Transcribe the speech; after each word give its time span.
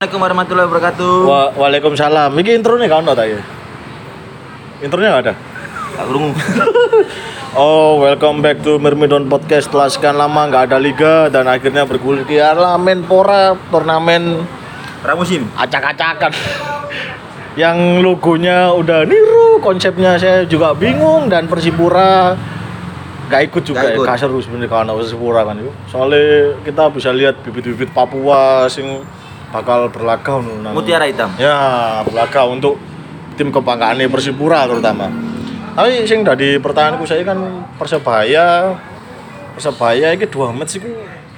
Assalamualaikum 0.00 0.32
warahmatullahi 0.32 0.68
wabarakatuh. 0.72 1.14
Wa 1.28 1.40
Waalaikumsalam. 1.60 2.32
Iki 2.32 2.50
intronya 2.56 2.88
kan 2.88 3.04
ono 3.04 3.12
ta 3.12 3.28
ya? 3.28 3.36
Intronya 4.80 5.10
ada. 5.12 5.32
Krungu. 6.00 6.32
Oh, 7.52 8.00
welcome 8.00 8.40
back 8.40 8.64
to 8.64 8.80
Mermidon 8.80 9.28
Podcast. 9.28 9.68
Setelah 9.68 9.92
sekian 9.92 10.16
lama 10.16 10.48
nggak 10.48 10.72
ada 10.72 10.80
liga 10.80 11.28
dan 11.28 11.44
akhirnya 11.44 11.84
bergulir 11.84 12.24
di 12.24 12.40
arah 12.40 12.80
Menpora 12.80 13.52
turnamen 13.68 14.40
Pramusim. 15.04 15.44
acak-acakan. 15.52 16.32
Yang 17.60 18.00
logonya 18.00 18.72
udah 18.72 19.04
niru, 19.04 19.60
konsepnya 19.60 20.16
saya 20.16 20.48
juga 20.48 20.72
bingung 20.72 21.28
dan 21.28 21.44
Persipura 21.44 22.40
nggak 23.28 23.52
ikut 23.52 23.62
juga 23.68 23.84
Nggak 23.84 23.92
ikut. 24.00 24.06
ya 24.08 24.12
kasar 24.16 24.28
sebenarnya 24.32 24.70
kalau 24.72 24.96
Persipura 24.96 25.44
kan 25.44 25.60
itu. 25.60 25.68
Soalnya 25.92 26.56
kita 26.64 26.88
bisa 26.88 27.12
lihat 27.12 27.36
bibit-bibit 27.44 27.92
Papua 27.92 28.64
sing 28.64 29.04
bakal 29.50 29.90
berlaga 29.90 30.38
nang- 30.38 30.74
Mutiara 30.74 31.04
hitam. 31.04 31.30
Ya, 31.36 31.58
berlaga 32.02 32.46
untuk 32.46 32.78
tim 33.34 33.50
kebanggaan 33.50 33.98
Persipura 34.06 34.64
terutama. 34.64 35.10
Tapi 35.70 36.02
sing 36.02 36.22
dari 36.22 36.58
pertanyaanku 36.58 37.04
saya 37.04 37.22
kan 37.22 37.38
Persebaya 37.74 38.74
Persebaya 39.50 40.12
ini 40.12 40.26
dua 40.26 40.50
match 40.50 40.76
itu 40.76 40.88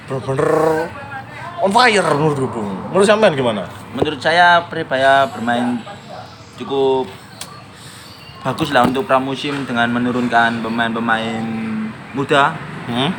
bener-bener 0.03 0.49
on 1.59 1.71
fire 1.71 2.03
menurutku 2.03 2.47
Bung. 2.49 2.69
Menurut 2.89 3.05
sampean 3.05 3.33
gimana? 3.33 3.65
Menurut 3.93 4.19
saya 4.19 4.61
Persebaya 4.63 5.29
bermain 5.29 5.79
cukup 6.55 7.07
bagus 8.43 8.69
lah 8.69 8.83
untuk 8.83 9.03
pramusim 9.03 9.63
dengan 9.63 9.87
menurunkan 9.89 10.59
pemain-pemain 10.59 11.45
muda, 12.11 12.51
Hmm? 12.83 13.09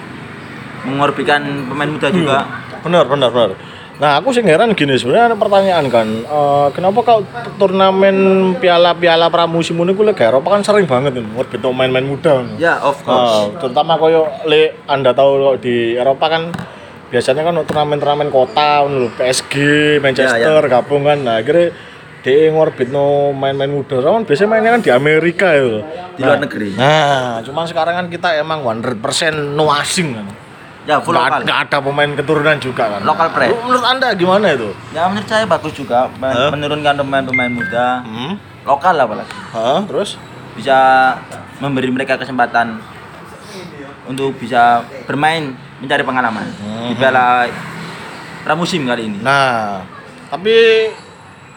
mengorbikan 0.84 1.40
pemain 1.64 1.88
muda 1.88 2.12
juga. 2.12 2.38
Benar, 2.84 3.08
benar, 3.08 3.32
benar. 3.32 3.56
Nah, 3.94 4.18
aku 4.18 4.34
sih 4.34 4.42
heran 4.42 4.74
gini 4.74 4.98
sebenarnya 4.98 5.30
ada 5.30 5.36
pertanyaan 5.38 5.86
kan, 5.86 6.08
eh, 6.20 6.68
kenapa 6.74 6.98
kau 7.00 7.22
turnamen 7.56 8.16
piala-piala 8.58 9.30
pramusim 9.30 9.78
ini 9.78 9.94
kuliah 9.94 10.18
Eropa 10.18 10.50
kan 10.50 10.66
sering 10.66 10.82
banget 10.82 11.14
nih, 11.14 11.22
ngorbit 11.22 11.62
main-main 11.70 12.02
muda. 12.02 12.42
Ya, 12.58 12.82
of 12.82 12.98
Ah, 13.02 13.46
course. 13.46 13.62
terutama 13.62 13.94
koyo 13.94 14.26
le 14.50 14.82
Anda 14.90 15.14
tahu 15.14 15.54
di 15.56 15.94
Eropa 15.94 16.26
kan 16.26 16.50
biasanya 17.06 17.46
kan 17.46 17.54
turnamen-turnamen 17.62 18.34
kota 18.34 18.82
lho, 18.82 19.14
PSG, 19.14 19.54
Manchester 20.02 20.66
gabung 20.66 21.06
kan. 21.06 21.22
Nah, 21.22 21.38
akhirnya 21.38 21.70
dia 22.26 22.50
ngorbit 22.50 22.90
no 22.90 23.30
main-main 23.30 23.70
muda. 23.70 24.02
Kan 24.02 24.26
biasanya 24.26 24.50
mainnya 24.50 24.74
kan 24.74 24.82
di 24.82 24.90
Amerika 24.90 25.54
itu. 25.54 25.86
Di 26.18 26.26
luar 26.26 26.42
negeri. 26.42 26.74
Nah, 26.74 27.38
cuman 27.46 27.70
sekarang 27.70 27.94
kan 27.94 28.06
kita 28.10 28.34
emang 28.42 28.66
100% 28.66 29.54
no 29.54 29.70
asing 29.70 30.18
kan. 30.18 30.26
Ya, 30.84 31.00
full 31.00 31.16
Nggak, 31.16 31.24
lokal. 31.26 31.40
nggak 31.42 31.58
ada 31.64 31.76
pemain 31.80 32.10
keturunan 32.12 32.56
juga 32.58 32.84
kan. 32.86 33.00
Lokal 33.02 33.28
pride. 33.32 33.56
Menurut 33.56 33.84
Anda 33.84 34.08
gimana 34.12 34.46
itu? 34.52 34.68
Ya, 34.92 35.08
menurut 35.08 35.24
saya 35.24 35.44
bagus 35.44 35.72
juga 35.72 36.12
Hah? 36.12 36.52
menurunkan 36.52 36.94
pemain-pemain 36.94 37.48
muda, 37.48 38.04
Hmm? 38.04 38.36
lokal 38.62 38.92
lah 38.92 39.04
apalagi. 39.04 39.32
Hah? 39.50 39.80
Terus? 39.88 40.20
Bisa 40.52 40.76
memberi 41.56 41.88
mereka 41.88 42.14
kesempatan 42.14 42.84
untuk 44.04 44.36
bisa 44.36 44.84
bermain 45.04 45.50
mencari 45.80 46.02
pengalaman 46.02 46.44
di 46.84 46.92
Mhm. 46.92 47.00
piala 47.00 47.48
pramusim 48.44 48.84
kali 48.84 49.08
ini. 49.08 49.18
Nah, 49.24 49.80
tapi 50.28 50.92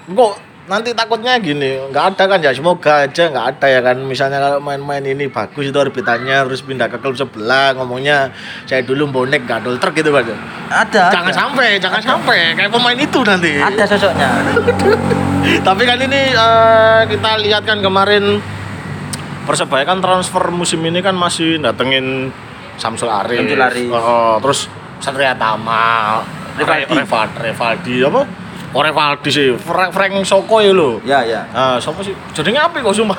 kok 0.08 0.40
nanti 0.68 0.92
takutnya 0.92 1.40
gini, 1.40 1.80
nggak 1.90 2.06
ada 2.14 2.24
kan 2.28 2.40
ya 2.44 2.52
semoga 2.52 3.08
aja 3.08 3.24
nggak 3.32 3.48
ada 3.56 3.68
ya 3.72 3.80
kan. 3.80 3.98
Misalnya 4.04 4.38
kalau 4.44 4.60
main-main 4.60 5.04
ini 5.04 5.32
bagus 5.32 5.72
itu 5.72 5.80
orbitannya 5.80 6.44
harus 6.44 6.60
pindah 6.60 6.92
ke 6.92 7.00
klub 7.00 7.16
sebelah 7.16 7.74
ngomongnya 7.80 8.36
saya 8.68 8.84
dulu 8.84 9.08
bonek 9.08 9.48
gak 9.48 9.64
truk 9.64 9.96
gitu 9.96 10.12
kan. 10.12 10.28
Ada. 10.68 11.16
Jangan 11.16 11.32
ada. 11.32 11.40
sampai, 11.40 11.68
jangan 11.80 12.02
sampai 12.04 12.54
kayak 12.54 12.72
pemain 12.72 13.00
itu 13.00 13.20
nanti. 13.24 13.64
Ada 13.64 13.84
sosoknya. 13.96 14.30
Tapi 15.68 15.84
kan 15.88 15.98
ini 16.04 16.22
eh, 16.36 17.02
kita 17.08 17.40
lihat 17.40 17.64
kan 17.64 17.80
kemarin 17.80 18.44
Persebaya 19.48 19.88
kan 19.88 20.04
transfer 20.04 20.52
musim 20.52 20.84
ini 20.84 21.00
kan 21.00 21.16
masih 21.16 21.56
datengin 21.64 22.36
Samsul 22.76 23.08
Arif. 23.08 23.48
Samsul 23.48 23.64
Arif. 23.64 23.88
Oh, 23.96 24.36
terus 24.44 24.68
Satria 25.00 25.32
Tama. 25.40 26.20
Rivaldi, 26.60 27.00
Rivaldi 27.48 27.96
apa? 28.04 28.22
Oh 28.76 28.84
Rivaldi 28.84 29.30
sih, 29.32 29.56
Frank, 29.56 29.96
Frank 29.96 30.12
Soko 30.28 30.60
ya 30.60 30.76
lo. 30.76 31.00
Ya, 31.08 31.24
ya. 31.24 31.48
Nah, 31.56 31.80
siapa 31.80 32.04
sih? 32.04 32.12
Jadinya 32.36 32.68
apa 32.68 32.84
kok 32.84 32.92
cuma? 32.94 33.16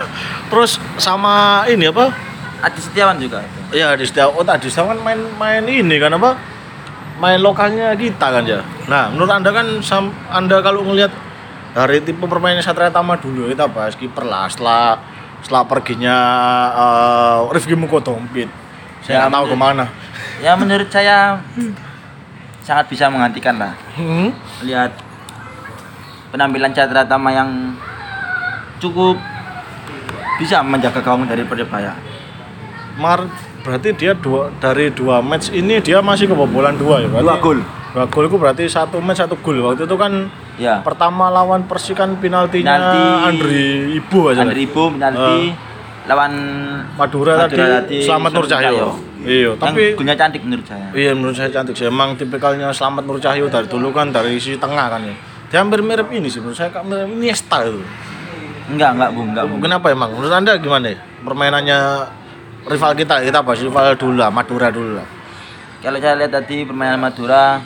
Terus 0.53 0.77
sama 1.01 1.65
ini 1.65 1.89
apa? 1.89 2.13
Adi 2.61 2.81
Setiawan 2.85 3.17
juga. 3.17 3.41
Ya 3.73 3.97
di 3.97 4.05
Setia, 4.05 4.29
oh 4.29 4.45
tadi 4.45 4.69
Setiawan 4.69 4.99
kan 4.99 4.99
main 5.01 5.21
main 5.41 5.65
ini 5.65 5.97
kan 5.97 6.13
apa? 6.13 6.37
Main 7.19 7.41
lokalnya 7.41 7.97
kita 7.97 8.29
kan 8.29 8.45
ya. 8.45 8.61
Nah, 8.93 9.09
menurut 9.09 9.33
anda 9.33 9.49
kan 9.51 9.67
sam, 9.81 10.13
anda 10.29 10.61
kalau 10.61 10.85
ngelihat 10.85 11.11
dari 11.73 12.05
tipe 12.05 12.29
permainan 12.29 12.61
Satria 12.61 12.93
Tama 12.93 13.17
dulu 13.17 13.49
kita 13.49 13.67
bahas 13.73 13.97
kiper 13.97 14.29
lah 14.29 14.51
setelah 14.53 15.01
setelah 15.41 15.63
perginya 15.65 16.17
uh, 16.77 17.39
Rifki 17.49 17.73
Mukotompit. 17.73 18.51
Saya 19.01 19.17
Ya, 19.17 19.19
nggak 19.27 19.33
tahu 19.33 19.45
ke 19.49 19.57
mana. 19.57 19.85
Ya 20.45 20.53
menurut 20.59 20.91
saya 20.93 21.41
sangat 22.63 22.87
bisa 22.93 23.09
menggantikan 23.09 23.57
lah. 23.57 23.73
Hmm? 23.97 24.35
Lihat 24.67 25.08
penampilan 26.31 26.73
Chandra 26.73 27.05
Tama 27.05 27.31
yang 27.33 27.75
cukup 28.79 29.17
bisa 30.39 30.63
menjaga 30.63 31.03
gawang 31.03 31.27
dari 31.27 31.43
Persebaya. 31.43 31.93
Mar 32.99 33.27
berarti 33.67 33.91
dia 33.95 34.15
dua 34.15 34.55
dari 34.63 34.91
dua 34.91 35.19
match 35.19 35.51
ini 35.51 35.83
dia 35.83 35.99
masih 35.99 36.31
kebobolan 36.31 36.79
dua 36.79 37.03
ya 37.03 37.09
berarti. 37.11 37.27
Dua 37.27 37.37
gol. 37.43 37.59
Dua 37.95 38.05
gol 38.07 38.25
itu 38.27 38.37
berarti 38.39 38.65
satu 38.71 39.03
match 39.03 39.19
satu 39.23 39.35
gol. 39.39 39.59
Waktu 39.63 39.87
itu 39.87 39.97
kan 39.99 40.13
Ya. 40.59 40.83
pertama 40.83 41.31
lawan 41.31 41.71
Persikan 41.71 42.19
penaltinya 42.19 42.75
Penalti 42.75 43.03
Andri 43.31 43.67
Ibu 43.95 44.19
aja. 44.35 44.43
Andri 44.43 44.67
Ibu 44.67 44.99
penalti 44.99 45.55
lawan 46.11 46.33
Madura, 46.99 47.47
Madura 47.47 47.79
tadi 47.79 48.03
Selamat 48.03 48.31
Nur 48.35 48.47
Cahyo. 48.51 48.89
Iya, 49.23 49.55
tapi 49.55 49.95
tapi 49.95 49.99
golnya 49.99 50.15
cantik 50.19 50.43
menurut 50.43 50.67
saya. 50.67 50.91
iya 50.99 51.11
menurut 51.15 51.39
saya 51.39 51.51
cantik 51.55 51.79
sih. 51.79 51.87
Emang 51.87 52.19
tipikalnya 52.19 52.75
Selamat 52.75 53.07
Nur 53.07 53.23
Cahyo 53.23 53.47
dari 53.47 53.71
dulu 53.71 53.95
kan 53.95 54.11
dari 54.11 54.35
sisi 54.43 54.59
tengah 54.59 54.91
kan 54.91 54.99
ya. 55.07 55.15
Dia 55.49 55.65
hampir 55.65 55.81
mirip 55.81 56.09
ini 56.13 56.29
sih 56.29 56.45
menurut 56.45 56.57
saya 56.61 56.69
kayak 56.69 56.85
mirip 56.85 57.09
Iniesta 57.09 57.65
itu. 57.65 57.81
Enggak, 58.69 58.91
enggak, 59.01 59.11
Bung, 59.17 59.29
enggak, 59.33 59.45
Bung. 59.49 59.61
Kenapa 59.65 59.87
emang? 59.89 60.13
Menurut 60.13 60.35
Anda 60.37 60.61
gimana 60.61 60.93
ya? 60.93 60.99
Permainannya 61.25 61.79
rival 62.69 62.93
kita, 62.93 63.25
kita 63.25 63.41
bahas 63.41 63.61
rival 63.65 63.97
dulu 63.97 64.21
lah, 64.21 64.29
Madura 64.29 64.69
dulu 64.69 65.01
lah. 65.01 65.09
Kalau 65.81 65.97
saya 66.03 66.21
lihat 66.21 66.37
tadi 66.37 66.69
permainan 66.69 67.01
Madura 67.01 67.65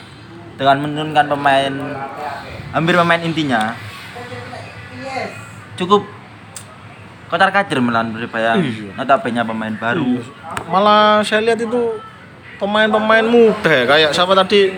dengan 0.53 0.85
menurunkan 0.85 1.25
pemain 1.33 1.73
hampir 2.73 2.93
pemain 2.93 3.21
intinya 3.25 3.73
cukup 5.73 6.05
kocar 7.25 7.49
kacir 7.49 7.81
melawan 7.81 8.13
Persebaya. 8.13 8.61
Iya. 8.61 8.93
Notabene 8.93 9.41
pemain 9.41 9.73
baru. 9.73 10.21
Malah 10.69 11.25
saya 11.25 11.41
lihat 11.41 11.59
itu 11.65 11.97
pemain-pemain 12.61 13.25
muda 13.25 13.71
ya, 13.73 13.83
kayak 13.89 14.09
siapa 14.13 14.37
tadi 14.37 14.77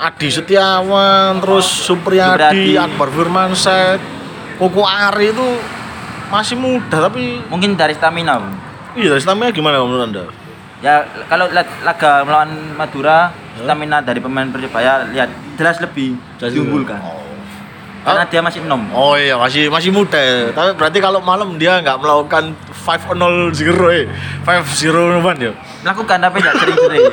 Adi 0.00 0.32
Setiawan, 0.32 1.44
terus 1.44 1.68
Supriyadi, 1.68 2.40
Supriyadi. 2.40 2.80
Akbar 2.80 3.12
Firmansyah, 3.12 4.00
Koko 4.56 4.88
Ari 4.88 5.28
itu 5.28 5.48
masih 6.32 6.56
muda 6.56 7.10
tapi 7.10 7.44
Mungkin 7.52 7.76
dari 7.76 7.92
stamina, 7.92 8.40
iya 8.96 9.12
stamina 9.20 9.52
gimana 9.52 9.84
menurut 9.84 10.08
Anda? 10.08 10.24
Ya 10.80 11.04
kalau 11.28 11.52
lihat 11.52 11.68
laga 11.84 12.24
melawan 12.24 12.48
Madura, 12.80 13.28
stamina 13.60 14.00
dari 14.00 14.24
pemain 14.24 14.48
Persebaya 14.48 15.04
lihat 15.12 15.28
jelas 15.60 15.76
lebih 15.84 16.16
diunggulkan. 16.40 17.00
Oh. 17.04 17.29
Karena 18.00 18.24
dia 18.24 18.40
masih 18.40 18.64
enom. 18.64 18.82
Oh 18.96 19.12
iya 19.12 19.36
masih 19.36 19.68
masih 19.68 19.92
muda 19.92 20.16
ya. 20.16 20.48
Tapi 20.56 20.72
berarti 20.72 20.98
kalau 21.04 21.20
malam 21.20 21.60
dia 21.60 21.84
nggak 21.84 22.00
melakukan 22.00 22.56
5-0 22.72 23.52
zero 23.52 23.92
eh 23.92 24.08
5-0 24.48 25.20
one 25.20 25.38
ya. 25.38 25.52
Melakukan 25.84 26.16
tapi 26.16 26.36
tidak 26.40 26.54
sering-sering. 26.64 27.04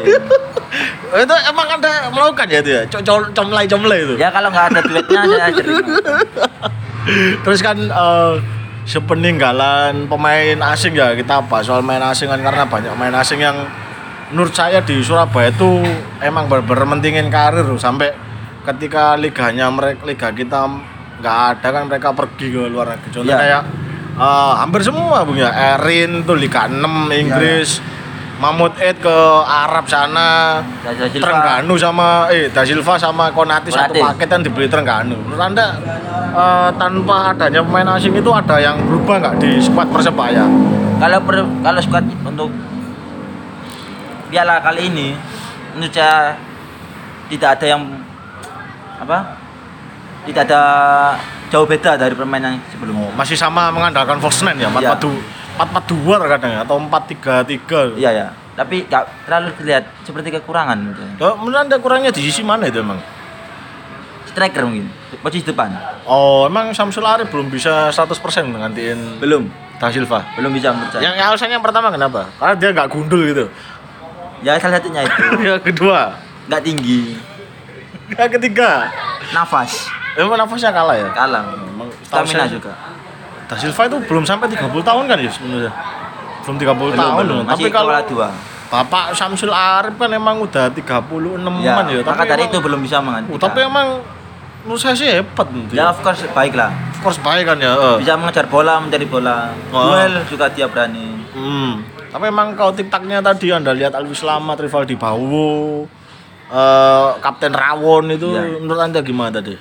itu 1.27 1.35
emang 1.47 1.67
ada 1.79 1.91
melakukan 2.07 2.47
ya 2.47 2.59
itu 2.63 2.71
ya. 2.71 2.81
Com- 2.87 3.03
com- 3.03 3.31
Comlay 3.35 3.65
comlay 3.67 3.99
itu. 4.07 4.15
ya 4.15 4.31
kalau 4.31 4.47
nggak 4.47 4.65
ada 4.71 4.79
duetnya 4.79 5.19
saya 5.27 5.49
sering. 5.51 5.85
Terus 7.43 7.59
kan 7.59 7.77
eh, 7.79 8.33
sepeninggalan 8.87 10.07
pemain 10.07 10.57
asing 10.71 10.95
ya 10.95 11.11
kita 11.11 11.43
bahas 11.51 11.67
soal 11.67 11.83
main 11.83 11.99
asing 11.99 12.31
kan 12.31 12.39
karena 12.39 12.63
banyak 12.63 12.91
pemain 12.95 13.19
asing 13.19 13.43
yang 13.43 13.67
menurut 14.31 14.55
saya 14.55 14.79
di 14.79 15.03
Surabaya 15.03 15.51
itu 15.51 15.83
emang 16.23 16.47
bener-bener 16.47 16.87
mentingin 16.87 17.27
karir 17.27 17.67
sampai 17.75 18.11
ketika 18.67 19.15
liganya 19.15 19.71
mereka 19.71 20.03
liga 20.03 20.27
kita 20.29 20.59
nggak 21.17 21.37
ada 21.49 21.67
kan 21.71 21.83
mereka 21.87 22.11
pergi 22.11 22.51
ke 22.51 22.61
luar 22.67 22.93
negeri 22.93 23.09
contoh 23.09 23.25
Iya. 23.25 23.37
kayak 23.37 23.61
eh, 24.13 24.53
hampir 24.55 24.81
semua 24.81 25.23
bung 25.23 25.35
ya 25.35 25.49
Erin 25.73 26.21
tuh 26.21 26.35
liga 26.35 26.67
6 26.67 26.83
Inggris 27.09 27.79
Mahmud 28.37 28.69
Ed 28.77 29.01
ke 29.01 29.17
Arab 29.41 29.89
sana. 29.89 30.61
Trengganu 31.09 31.73
sama 31.73 32.29
eh 32.29 32.45
Da 32.53 32.61
Silva 32.61 32.93
sama 32.93 33.33
Konati 33.33 33.73
satu 33.73 33.97
paket 33.97 34.29
kan 34.29 34.45
dibeli 34.45 34.69
Trengganu. 34.69 35.17
Menurut 35.17 35.41
Anda 35.41 35.73
eh, 36.35 36.69
tanpa 36.77 37.33
adanya 37.33 37.65
pemain 37.65 37.97
asing 37.97 38.13
itu 38.13 38.29
ada 38.29 38.61
yang 38.61 38.77
berubah 38.85 39.15
nggak 39.17 39.35
di 39.41 39.57
squad 39.57 39.89
Persebaya? 39.89 40.45
Kalau 40.97 41.17
per- 41.25 41.49
kalau 41.65 41.79
squad 41.81 42.05
untuk 42.21 42.53
piala 44.27 44.59
kali 44.59 44.85
ini 44.85 45.07
menurut 45.73 45.93
saya 45.93 46.35
tidak 47.27 47.57
ada 47.57 47.65
yang 47.67 47.81
apa 48.97 49.17
tidak 50.25 50.43
ada 50.49 50.61
jauh 51.47 51.63
beda 51.63 51.95
dari 51.95 52.11
permainan 52.11 52.59
sebelumnya. 52.67 53.07
Masih 53.15 53.39
sama 53.39 53.71
mengandalkan 53.71 54.19
false 54.19 54.43
nine 54.43 54.59
ya, 54.59 54.67
Iya. 54.67 54.97
442 55.57 56.27
kadang 56.27 56.51
ya 56.51 56.59
atau 56.67 56.75
433. 56.77 57.95
Iya 57.95 58.11
ya. 58.11 58.27
Tapi 58.57 58.83
nggak 58.85 59.03
terlalu 59.29 59.49
terlihat 59.55 59.83
seperti 60.03 60.33
kekurangan. 60.33 60.77
gitu. 60.91 61.01
Oh, 61.23 61.37
menurut 61.39 61.69
Anda 61.69 61.77
kurangnya 61.79 62.11
di 62.11 62.21
sisi 62.21 62.41
mana 62.43 62.67
itu 62.67 62.81
emang? 62.81 62.99
Striker 64.27 64.69
mungkin, 64.69 64.85
posisi 65.23 65.49
depan. 65.49 65.73
Oh, 66.05 66.45
emang 66.45 66.69
Samsul 66.69 67.01
Arif 67.01 67.31
belum 67.33 67.49
bisa 67.49 67.89
100% 67.89 68.13
menggantiin 68.45 69.17
Belum, 69.17 69.49
Da 69.81 69.89
Silva. 69.89 70.21
belum 70.37 70.53
bisa 70.53 70.69
menurut 70.75 70.93
saya. 70.93 71.09
Yang 71.09 71.13
yang 71.17 71.27
alasannya 71.31 71.55
yang 71.57 71.65
pertama 71.65 71.87
kenapa? 71.89 72.21
Karena 72.37 72.53
dia 72.53 72.69
nggak 72.69 72.89
gundul 72.91 73.21
gitu. 73.25 73.45
Ya 74.45 74.59
salah 74.61 74.77
satunya 74.77 75.01
itu. 75.07 75.21
yang 75.47 75.63
kedua, 75.63 76.13
Nggak 76.45 76.61
tinggi, 76.63 77.17
yang 78.09 78.31
ketiga, 78.31 78.87
nafas, 79.29 79.89
emang 80.15 80.37
nafasnya 80.37 80.71
kalah 80.71 80.95
ya. 80.95 81.09
kalah. 81.11 81.43
Emang 81.51 81.89
Stamina 82.01 82.47
juga. 82.47 82.71
Da 83.47 83.55
Silva 83.55 83.83
itu 83.85 83.97
belum 84.03 84.23
sampai 84.23 84.47
30 84.47 84.67
tahun 84.81 85.03
kan 85.05 85.17
ya 85.17 85.31
sebenarnya. 85.31 85.71
Belum 86.43 86.55
30 86.55 86.67
Belum, 86.67 86.91
tahun 86.93 87.13
belum. 87.17 87.43
Masih 87.43 87.51
Tapi 87.51 87.67
kalau 87.69 87.91
dua. 88.07 88.27
Bapak 88.67 89.15
Samsul 89.15 89.47
Arif 89.47 89.95
kan 89.95 90.11
emang 90.11 90.43
udah 90.43 90.67
36 90.67 90.83
Ya, 91.63 91.79
an 91.79 91.87
ya. 91.87 92.03
maka 92.03 92.23
dari 92.25 92.43
emang- 92.43 92.51
itu 92.51 92.57
belum 92.59 92.79
bisa 92.83 92.99
menggantikan. 92.99 93.31
Oh, 93.31 93.39
tapi 93.39 93.59
emang 93.63 94.03
menurut 94.63 94.81
saya 94.83 94.91
sih 94.91 95.07
hebat. 95.07 95.47
Ya 95.71 95.87
of 95.87 96.03
course 96.03 96.27
baik 96.27 96.51
lah. 96.51 96.75
Of 96.91 96.99
course 96.99 97.19
baik 97.21 97.47
kan 97.47 97.55
ya. 97.57 97.71
eh. 97.71 97.95
Bisa 98.03 98.19
mengejar 98.19 98.47
bola, 98.47 98.83
mencari 98.83 99.07
bola. 99.07 99.55
Oh. 99.71 99.95
Duel 99.95 100.19
juga 100.27 100.51
dia 100.51 100.67
berani. 100.67 101.15
Hmm. 101.31 101.79
Tapi 102.11 102.27
emang 102.27 102.59
kalau 102.59 102.75
tiktaknya 102.75 103.23
tadi 103.23 103.55
Anda 103.55 103.71
lihat 103.71 103.95
Alwi 103.95 104.11
Slamet, 104.11 104.59
Rivaldi 104.59 104.99
Bawo, 104.99 105.87
eh 106.47 107.07
Kapten 107.19 107.51
Rawon 107.51 108.11
itu 108.11 108.31
Ya. 108.31 108.43
menurut 108.57 108.81
Anda 108.81 108.99
gimana 109.03 109.37
tadi? 109.37 109.55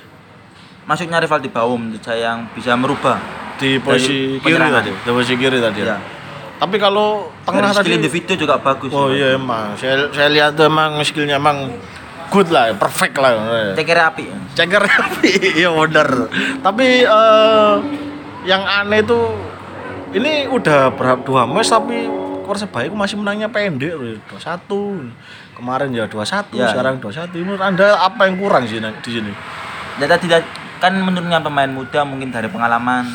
Masuknya 0.87 1.19
rival 1.19 1.43
di 1.43 1.51
bawah 1.51 1.75
menurut 1.75 1.99
saya 1.99 2.31
yang 2.31 2.47
bisa 2.55 2.71
merubah. 2.79 3.19
Di 3.57 3.81
posisi 3.81 4.39
kiri 4.39 4.69
tadi, 4.69 4.91
di 4.93 5.09
posisi 5.11 5.35
kiri 5.35 5.59
tadi. 5.59 5.81
Ya. 5.83 5.95
Ya. 5.95 5.97
Tapi 6.57 6.79
kalau 6.79 7.29
tengah 7.45 7.69
Dari 7.69 7.73
skill 7.73 7.85
tadi 7.85 7.97
individu 8.01 8.33
juga 8.33 8.55
bagus. 8.57 8.89
Oh 8.89 9.11
iya 9.11 9.35
emang. 9.35 9.75
Saya 9.77 10.09
saya 10.09 10.29
lihat 10.31 10.55
tuh 10.55 10.65
emang 10.65 10.97
skillnya 11.03 11.37
emang 11.37 11.69
good 12.31 12.49
lah, 12.49 12.73
perfect 12.73 13.13
lah. 13.19 13.35
Ceker 13.77 13.99
api. 13.99 14.25
Ceker 14.55 14.83
iya 15.59 15.69
bener. 15.69 16.31
Tapi 16.63 17.05
eh 17.05 17.73
yang 18.47 18.63
aneh 18.63 19.03
tuh 19.03 19.35
ini 20.15 20.47
udah 20.47 20.95
berapa 20.95 21.19
dua 21.21 21.43
match 21.43 21.67
tapi 21.67 22.07
Persebaya 22.47 22.87
itu 22.87 22.95
masih 22.95 23.15
menangnya 23.19 23.47
pendek 23.47 23.93
loh, 23.93 24.15
2-1. 24.31 25.11
Kemarin 25.53 25.89
ya 25.91 26.05
2-1, 26.05 26.55
Ya. 26.55 26.71
sekarang 26.71 26.97
2-1. 26.97 27.43
Menurut 27.43 27.59
Anda 27.59 27.99
apa 27.99 28.25
yang 28.25 28.39
kurang 28.39 28.63
sih 28.65 28.79
di 28.79 29.11
sini? 29.11 29.31
Data 29.97 30.15
tidak 30.15 30.41
kan 30.77 30.93
menurunnya 30.93 31.41
pemain 31.41 31.67
muda 31.67 32.05
mungkin 32.05 32.29
dari 32.29 32.45
pengalaman 32.47 33.09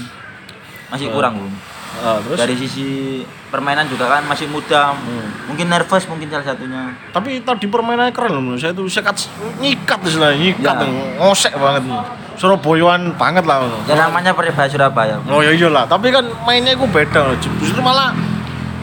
masih 0.91 1.09
Oh. 1.09 1.17
kurang 1.17 1.39
Bung. 1.39 1.55
Ah, 1.93 2.17
terus 2.19 2.41
Dari 2.41 2.57
sisi 2.57 3.21
permainan 3.53 3.85
juga 3.85 4.09
kan 4.09 4.25
masih 4.25 4.49
muda. 4.49 4.97
Hmm. 4.97 5.29
Mungkin 5.47 5.69
nervous 5.69 6.09
mungkin 6.09 6.27
salah 6.27 6.43
satunya. 6.43 6.89
tapi 7.13 7.45
tadi 7.45 7.69
permainannya 7.69 8.11
keren 8.11 8.33
loh 8.33 8.57
saya 8.57 8.73
tuh 8.73 8.89
sekat 8.89 9.29
nyikat 9.61 10.01
istilahnya, 10.03 10.41
nyikat 10.41 10.77
Ya. 10.81 10.89
ngosek 11.21 11.53
banget. 11.55 11.85
Surabayaan 12.33 13.13
banget 13.15 13.45
lah. 13.45 13.69
Ya 13.85 13.95
namanya 13.95 14.33
Persebaya 14.33 14.67
Surabaya. 14.67 15.21
Oh 15.29 15.45
ya 15.45 15.53
iyalah, 15.53 15.85
tapi 15.85 16.09
kan 16.09 16.25
mainnya 16.43 16.73
itu 16.73 16.89
beda 16.89 17.29
loh. 17.29 17.37
Justru 17.39 17.79
malah 17.79 18.17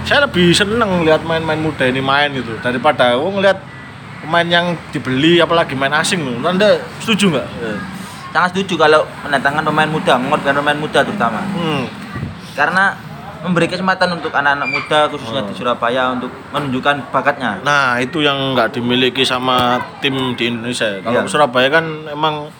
saya 0.04 0.26
lebih 0.26 0.52
seneng 0.52 1.04
lihat 1.04 1.22
main-main 1.22 1.60
muda 1.60 1.86
ini 1.86 2.00
main 2.00 2.32
gitu 2.32 2.58
daripada 2.60 3.14
oh 3.16 3.30
ngelihat 3.30 3.60
pemain 4.20 4.48
yang 4.48 4.66
dibeli 4.92 5.40
apalagi 5.40 5.74
main 5.74 5.94
asing 5.94 6.22
loh. 6.22 6.38
Anda 6.44 6.80
setuju 7.00 7.34
nggak? 7.34 7.48
Sangat 8.30 8.50
setuju 8.54 8.76
kalau 8.78 9.02
mendatangkan 9.26 9.64
pemain 9.66 9.90
muda, 9.90 10.14
mengorbankan 10.18 10.62
pemain 10.62 10.78
muda 10.78 11.00
terutama. 11.02 11.42
Hmm. 11.54 11.86
Karena 12.54 12.94
memberi 13.40 13.72
kesempatan 13.72 14.20
untuk 14.20 14.36
anak-anak 14.36 14.68
muda 14.68 15.00
khususnya 15.08 15.42
Oh. 15.42 15.48
di 15.48 15.54
Surabaya 15.56 16.12
untuk 16.12 16.28
menunjukkan 16.52 17.08
bakatnya. 17.10 17.64
Nah 17.64 17.96
itu 17.98 18.20
yang 18.20 18.52
nggak 18.52 18.76
dimiliki 18.76 19.24
sama 19.24 19.80
tim 20.04 20.36
di 20.36 20.52
Indonesia. 20.52 21.00
Kalau 21.00 21.24
Iya. 21.24 21.30
Surabaya 21.32 21.72
kan 21.72 21.86
emang 22.12 22.52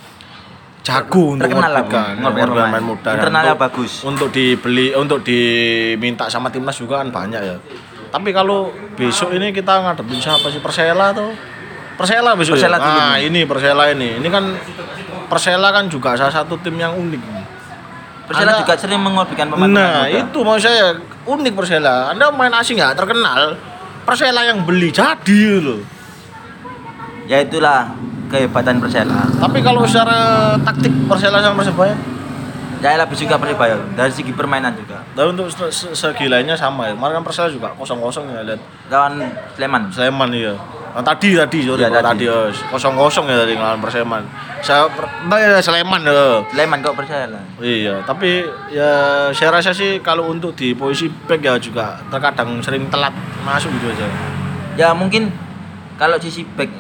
jago 0.82 1.36
untuk 1.36 1.46
Terkenal 1.46 1.72
lah, 1.72 1.84
pemain. 2.72 2.86
muda. 2.86 3.10
Internalnya 3.14 3.54
untuk- 3.54 3.64
bagus. 3.68 3.92
Untuk 4.02 4.30
dibeli, 4.30 4.92
untuk 4.94 5.20
diminta 5.22 6.26
sama 6.26 6.48
timnas 6.48 6.76
juga 6.76 7.00
kan 7.00 7.10
banyak 7.10 7.42
ya. 7.42 7.58
Tapi 8.10 8.30
kalau 8.32 8.68
besok 8.96 9.32
ini 9.32 9.52
kita 9.52 9.82
ngadepin 9.82 10.18
siapa 10.18 10.50
sih 10.50 10.58
Persela 10.58 11.14
tuh? 11.14 11.30
Persela 11.94 12.34
besok. 12.34 12.56
ya? 12.56 12.66
Persela 12.66 12.78
dulu. 12.80 12.98
Nah 12.98 13.16
ini 13.18 13.42
Persela 13.44 13.84
ini. 13.92 14.10
Ini 14.18 14.28
kan 14.28 14.44
Persela 15.28 15.70
kan 15.70 15.86
juga 15.86 16.16
salah 16.16 16.34
satu 16.34 16.58
tim 16.58 16.74
yang 16.74 16.96
unik. 16.96 17.22
Persela 18.26 18.50
Anda- 18.50 18.62
juga 18.62 18.74
sering 18.76 18.98
mengorbankan 19.00 19.48
pemain 19.48 19.70
Nah 19.70 19.94
muda. 20.06 20.22
itu 20.22 20.38
mau 20.42 20.58
saya 20.58 20.98
unik 21.24 21.54
Persela. 21.54 22.10
Anda 22.10 22.30
main 22.30 22.54
asing 22.56 22.78
nggak 22.78 22.98
terkenal. 22.98 23.54
Persela 24.02 24.42
yang 24.42 24.66
beli 24.66 24.90
jadi 24.90 25.60
loh. 25.60 25.82
Ya 27.26 27.46
itulah 27.46 27.94
kehebatan 28.30 28.78
Persela. 28.78 29.26
Tapi 29.36 29.60
kalau 29.60 29.84
secara 29.84 30.18
taktik 30.62 30.94
Persela 31.06 31.42
sama 31.42 31.60
Persebaya, 31.60 31.98
Ya 32.80 32.96
lebih 32.96 33.12
juga 33.12 33.36
Persebaya 33.36 33.76
dari 33.92 34.08
segi 34.08 34.32
permainan 34.32 34.72
juga. 34.72 35.04
dan 35.12 35.36
untuk 35.36 35.52
se- 35.52 35.68
se- 35.68 35.92
segi 35.92 36.32
lainnya 36.32 36.56
sama 36.56 36.88
ya. 36.88 36.96
Kemarin 36.96 37.20
kan 37.20 37.24
Persela 37.28 37.52
juga 37.52 37.76
kosong-kosong 37.76 38.32
ya 38.32 38.40
lihat 38.40 38.62
Lawan 38.88 39.20
Sleman. 39.52 39.92
Sleman 39.92 40.30
iya. 40.32 40.56
Nah, 40.90 41.04
tadi 41.04 41.36
tadi 41.36 41.60
sorry 41.62 41.84
Iya, 41.84 41.92
kalau 41.92 42.16
tadi. 42.16 42.24
kosong-kosong 42.72 43.28
ya 43.28 43.36
tadi 43.36 43.60
ngelawan 43.60 43.84
Persleman. 43.84 44.24
Saya 44.64 44.88
nah, 45.28 45.36
ya, 45.36 45.60
Sleman 45.60 46.08
ya. 46.08 46.40
Sleman 46.48 46.80
kok 46.80 46.96
Persela. 46.96 47.44
Iya, 47.60 48.00
tapi 48.08 48.48
ya 48.72 48.92
saya 49.30 49.52
rasa 49.52 49.76
sih 49.76 50.00
kalau 50.00 50.32
untuk 50.32 50.56
di 50.56 50.72
posisi 50.72 51.12
back 51.12 51.44
ya 51.44 51.60
juga 51.60 52.00
terkadang 52.08 52.64
sering 52.64 52.88
telat 52.88 53.12
masuk 53.44 53.76
gitu 53.76 53.92
aja. 53.92 54.08
Ya 54.80 54.96
mungkin 54.96 55.36
kalau 55.96 56.16
sisi 56.16 56.48
back 56.48 56.72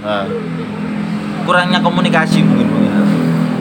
Nah, 0.00 0.24
kurangnya 1.44 1.78
komunikasi 1.80 2.44
mungkin. 2.44 2.68
Ya. 2.70 3.02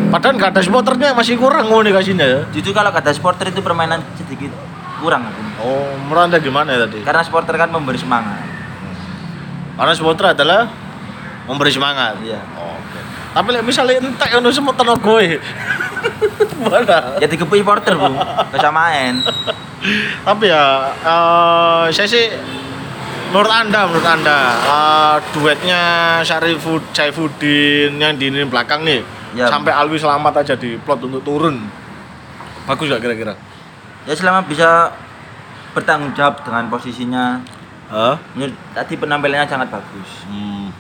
padahal 0.09 0.41
nggak 0.41 0.57
ada 0.57 0.61
supporternya 0.65 1.13
masih 1.13 1.37
kurang 1.37 1.69
komunikasinya 1.69 2.25
ya. 2.25 2.39
Justru 2.49 2.73
kalau 2.73 2.89
kata 2.89 3.13
supporter 3.13 3.53
itu 3.53 3.61
permainan 3.61 4.01
sedikit 4.17 4.49
kurang. 4.99 5.29
Oh, 5.61 5.93
menurut 6.07 6.29
Anda 6.29 6.37
gimana 6.41 6.75
ya 6.75 6.89
tadi? 6.89 7.05
Karena 7.05 7.21
supporter 7.23 7.55
kan 7.55 7.69
memberi 7.69 7.99
semangat. 8.01 8.41
Karena 9.79 9.93
supporter 9.95 10.35
adalah 10.35 10.67
memberi 11.47 11.71
semangat. 11.71 12.19
Iya. 12.19 12.41
Oke. 12.57 12.99
Tapi 13.29 13.47
lek 13.53 13.63
misalnya 13.63 14.01
entek 14.01 14.29
ono 14.35 14.49
tenaga 14.51 14.95
gue. 14.99 15.39
Mana? 16.59 16.97
Ya 17.23 17.27
digepuk 17.29 17.55
supporter, 17.55 17.93
Bu. 17.95 18.11
Bisa 18.51 18.69
main. 18.73 19.23
Tapi 20.27 20.51
ya 20.51 20.91
eh, 20.91 21.83
saya 21.95 22.07
sih 22.07 22.25
menurut 23.29 23.51
anda 23.51 23.79
menurut 23.85 24.07
anda 24.07 24.37
eh, 24.59 25.15
duetnya 25.31 25.81
Syarifud 26.21 26.81
Saifuddin 26.91 27.95
yang 27.95 28.15
di 28.15 28.27
ini 28.27 28.43
belakang 28.43 28.83
nih 28.83 29.01
Ya. 29.29 29.45
sampai 29.45 29.69
Alwi 29.69 29.93
selamat 29.93 30.41
aja 30.41 30.57
di 30.57 30.73
plot 30.75 31.05
untuk 31.05 31.21
turun 31.21 31.61
bagus 32.65 32.89
gak 32.89 32.97
kira-kira? 32.97 33.37
Ya 34.05 34.17
selama 34.17 34.41
bisa 34.41 34.89
bertanggung 35.69 36.17
jawab 36.17 36.41
dengan 36.41 36.65
posisinya. 36.65 37.37
Hah? 37.89 38.17
Menurut 38.33 38.57
tadi 38.73 38.97
penampilannya 38.97 39.45
sangat 39.45 39.69
bagus. 39.69 40.25
Hmm. 40.25 40.73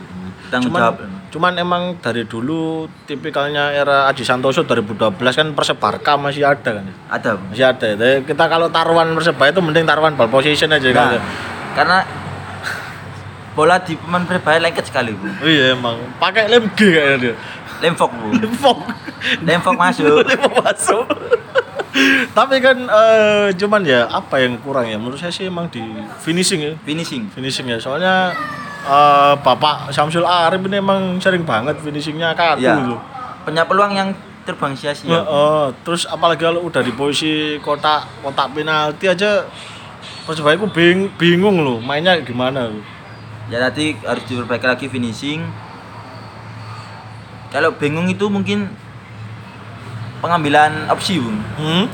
Tanggung 0.49 0.73
Cuman, 0.73 0.81
jawab. 0.81 0.95
cuman 1.29 1.53
emang 1.57 1.83
dari 2.01 2.25
dulu 2.25 2.89
tipikalnya 3.05 3.69
era 3.69 4.09
Aji 4.09 4.25
Santoso 4.25 4.65
2012 4.65 4.97
kan 5.13 5.47
Persebarka 5.53 6.17
masih 6.17 6.41
ada 6.41 6.69
kan? 6.73 6.81
ya? 6.81 6.93
Ada. 7.05 7.29
Masih 7.53 7.65
ada. 7.65 7.87
Tapi 7.93 8.25
kita 8.25 8.43
kalau 8.45 8.65
taruhan 8.69 9.13
Persebaya 9.13 9.53
itu 9.53 9.61
mending 9.61 9.85
taruhan 9.85 10.17
ball 10.17 10.25
position 10.27 10.73
aja 10.73 10.89
kan. 10.89 11.05
Nah, 11.11 11.21
karena 11.73 11.97
bola 13.59 13.75
di 13.83 13.99
pemain 13.99 14.23
Persebaya 14.23 14.63
lengket 14.63 14.87
sekali, 14.87 15.11
Bu. 15.11 15.27
Oh 15.27 15.49
iya 15.51 15.75
emang 15.75 15.99
pakai 16.15 16.47
lem 16.47 16.71
G 16.79 16.95
kayaknya 16.95 17.15
dia. 17.19 17.35
Lemfok, 17.83 18.07
Bu. 18.15 18.31
Lempok. 18.39 18.77
Lemfok 19.43 19.75
masuk. 19.75 20.23
Lempok 20.31 20.53
masuk. 20.63 21.03
Tapi 22.31 22.55
kan 22.63 22.77
eh, 22.79 23.51
cuman 23.59 23.83
ya 23.83 24.07
apa 24.07 24.39
yang 24.39 24.55
kurang 24.63 24.87
ya 24.87 24.95
menurut 24.95 25.19
saya 25.19 25.35
sih 25.35 25.51
emang 25.51 25.67
di 25.67 25.83
finishing 26.23 26.63
ya. 26.63 26.73
Finishing. 26.87 27.27
Finishing 27.35 27.67
ya. 27.67 27.75
Soalnya 27.83 28.31
eh, 28.87 29.33
Bapak 29.43 29.91
Samsul 29.91 30.23
Arif 30.23 30.63
ini 30.63 30.79
emang 30.79 31.19
sering 31.19 31.43
banget 31.43 31.75
finishingnya 31.83 32.31
kaku 32.31 32.63
Ya. 32.63 32.79
gitu. 32.79 32.95
Punya 33.43 33.67
peluang 33.67 33.91
yang 33.91 34.09
terbang 34.47 34.71
sia-sia. 34.71 35.11
Heeh. 35.11 35.63
terus 35.83 36.07
apalagi 36.07 36.47
kalau 36.47 36.63
udah 36.63 36.79
di 36.79 36.95
posisi 36.95 37.59
kotak 37.59 38.07
kotak 38.23 38.55
penalti 38.55 39.11
aja 39.11 39.43
Persebaya 40.25 40.61
aku 40.61 40.69
bing, 40.69 41.09
bingung 41.17 41.57
loh 41.65 41.81
mainnya 41.81 42.13
gimana 42.21 42.69
loh. 42.69 42.98
Ya 43.49 43.57
tadi 43.59 43.97
harus 44.05 44.23
diperbaiki 44.29 44.65
lagi 44.65 44.85
finishing. 44.85 45.41
Kalau 47.49 47.73
bingung 47.73 48.05
itu 48.05 48.29
mungkin 48.29 48.69
pengambilan 50.21 50.85
opsi, 50.93 51.17
Bung. 51.17 51.41
Hmm? 51.57 51.85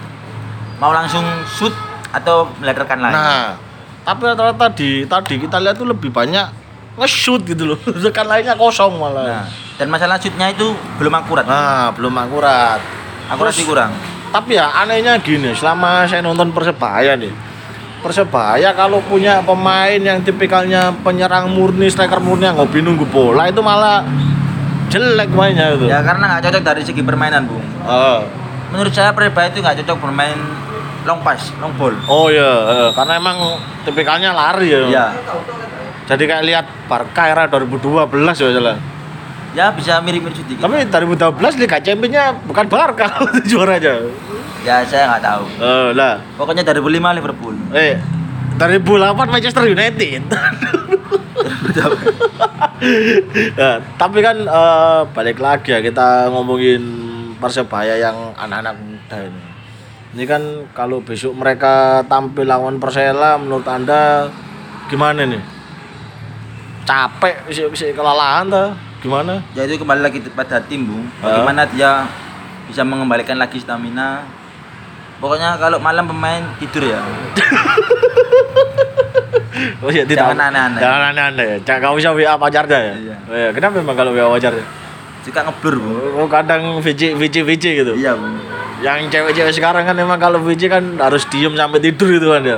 Mau 0.83 0.91
langsung 0.91 1.24
shoot 1.47 1.71
atau 2.12 2.51
melihat 2.59 2.83
rekan 2.83 3.00
lain. 3.00 3.15
Nah, 3.15 3.55
tapi 4.03 4.27
rata-rata 4.27 4.67
di 4.75 5.07
tadi 5.07 5.39
kita 5.39 5.55
lihat 5.63 5.79
tuh 5.79 5.88
lebih 5.88 6.12
banyak 6.12 6.43
nge-shoot 7.00 7.47
gitu 7.47 7.71
loh. 7.71 7.79
Rekan 8.03 8.27
lainnya 8.27 8.59
kosong 8.59 9.00
malah. 9.00 9.43
Nah, 9.43 9.45
Dan 9.79 9.88
masalah 9.88 10.19
shootnya 10.19 10.51
itu 10.51 10.75
belum 11.00 11.15
akurat. 11.15 11.47
Nah, 11.47 11.95
belum 11.95 12.12
akurat. 12.19 12.79
Akurasi 13.31 13.63
Terus- 13.63 13.69
kurang. 13.71 13.91
Tapi 14.35 14.59
ya 14.59 14.67
anehnya 14.67 15.15
gini, 15.24 15.55
selama 15.55 16.03
saya 16.03 16.19
nonton 16.19 16.51
Persebaya 16.51 17.15
nih, 17.15 17.31
Persebaya 18.05 18.69
kalau 18.77 19.01
punya 19.01 19.41
pemain 19.41 19.97
yang 19.97 20.21
tipikalnya 20.21 20.93
penyerang 21.01 21.50
murni, 21.50 21.89
striker 21.89 22.21
murni 22.21 22.45
yang 22.45 22.53
hobi 22.53 22.77
nunggu 22.77 23.01
bola 23.09 23.50
itu 23.50 23.65
malah 23.65 24.05
jelek 24.93 25.33
mainnya 25.33 25.74
itu. 25.74 25.89
Ya 25.89 26.05
karena 26.05 26.38
nggak 26.38 26.45
cocok 26.45 26.62
dari 26.62 26.85
segi 26.85 27.01
permainan, 27.01 27.50
Bung. 27.50 27.65
Eh, 27.81 28.19
Menurut 28.69 28.93
saya 28.93 29.09
Persebaya 29.09 29.50
itu 29.50 29.57
nggak 29.57 29.81
cocok 29.81 29.97
bermain 30.05 30.38
long 31.01 31.17
pass, 31.25 31.50
long 31.57 31.74
ball. 31.74 31.97
oh 32.05 32.29
iya, 32.29 32.45
eh, 32.45 32.89
karena 32.93 33.17
emang 33.17 33.57
tipikalnya 33.81 34.38
lari 34.38 34.69
ya. 34.69 34.79
Ya, 34.85 35.05
Jadi 36.05 36.29
kayak 36.29 36.43
lihat 36.45 36.65
Barca 36.85 37.25
era 37.25 37.50
2012 37.50 38.05
ya 38.38 38.53
salah. 38.53 38.77
ya 39.55 39.74
bisa 39.74 39.97
mirip-mirip 40.05 40.38
sedikit. 40.38 40.62
Tapi 40.62 40.85
2012 40.85 41.57
Liga 41.57 41.81
Champions-nya 41.81 42.38
bukan 42.45 42.69
Barca 42.69 43.09
juaranya. 43.50 43.97
Ya 44.65 44.81
saya 44.81 45.13
nggak 45.13 45.24
tahu. 45.24 45.45
Eh, 45.62 45.89
lah. 45.93 46.17
Pokoknya 46.41 46.65
dari 46.65 46.81
2005 46.81 47.13
Liverpool. 47.22 47.55
Eh, 47.69 48.01
2008 48.57 49.29
Manchester 49.29 49.63
United. 49.69 50.22
Nah, 53.55 53.75
tapi 53.98 54.19
kan 54.19 54.38
eh, 54.41 55.01
balik 55.12 55.39
lagi 55.39 55.69
ya 55.74 55.79
kita 55.79 56.31
ngomongin 56.31 56.81
Persebaya 57.36 58.00
yang 58.00 58.34
anak-anak 58.36 58.75
muda 58.79 59.17
ini. 59.27 59.43
Ini 60.15 60.24
kan 60.24 60.41
kalau 60.72 61.03
besok 61.03 61.36
mereka 61.36 62.00
tampil 62.07 62.48
lawan 62.48 62.79
Persela 62.79 63.36
menurut 63.36 63.67
Anda 63.67 64.31
gimana 64.88 65.27
nih? 65.27 65.43
Capek 66.88 67.51
sih 67.51 67.91
kelelahan 67.91 68.48
tuh. 68.48 68.69
Gimana? 69.03 69.43
Ya 69.51 69.67
itu 69.67 69.75
kembali 69.75 70.01
lagi 70.01 70.24
pada 70.31 70.63
tim, 70.63 70.88
Bung. 70.88 71.05
Bagaimana 71.19 71.67
dia 71.67 72.07
bisa 72.72 72.81
mengembalikan 72.88 73.36
lagi 73.36 73.60
stamina. 73.60 74.24
Pokoknya 75.25 75.58
kalau 75.58 75.82
malam 75.82 76.05
pemain 76.05 76.46
tidur 76.62 76.86
ya. 76.86 77.01
Oh 79.82 79.89
iya, 79.89 80.03
Jangan 80.03 80.38
aneh-aneh. 80.51 80.82
Jangan 80.84 81.01
aneh-aneh. 81.13 81.48
Jangan 81.63 81.96
usah 81.96 82.12
WA 82.12 82.36
pacarnya 82.36 82.79
ya. 82.79 82.94
Iya. 82.98 83.15
Oh, 83.25 83.36
iya. 83.38 83.50
Kenapa 83.55 83.74
memang 83.79 83.96
kalau 83.96 84.12
WA 84.12 84.27
pacarnya? 84.27 84.65
Suka 85.24 85.41
ngeblur, 85.48 85.75
Bung. 85.82 85.98
Oh, 86.22 86.27
kadang 86.29 86.84
VC 86.84 87.15
VC 87.17 87.41
VC 87.41 87.63
gitu. 87.82 87.94
Iya, 87.96 88.13
Bung. 88.20 88.36
Yang 88.84 89.10
cewek-cewek 89.15 89.53
sekarang 89.55 89.88
kan 89.88 89.96
emang 89.96 90.20
kalau 90.20 90.44
VC 90.44 90.67
kan 90.67 90.84
harus 91.00 91.24
diem 91.32 91.53
sampai 91.55 91.79
tidur 91.82 92.10
gitu 92.12 92.36
kan 92.36 92.44
ya. 92.44 92.58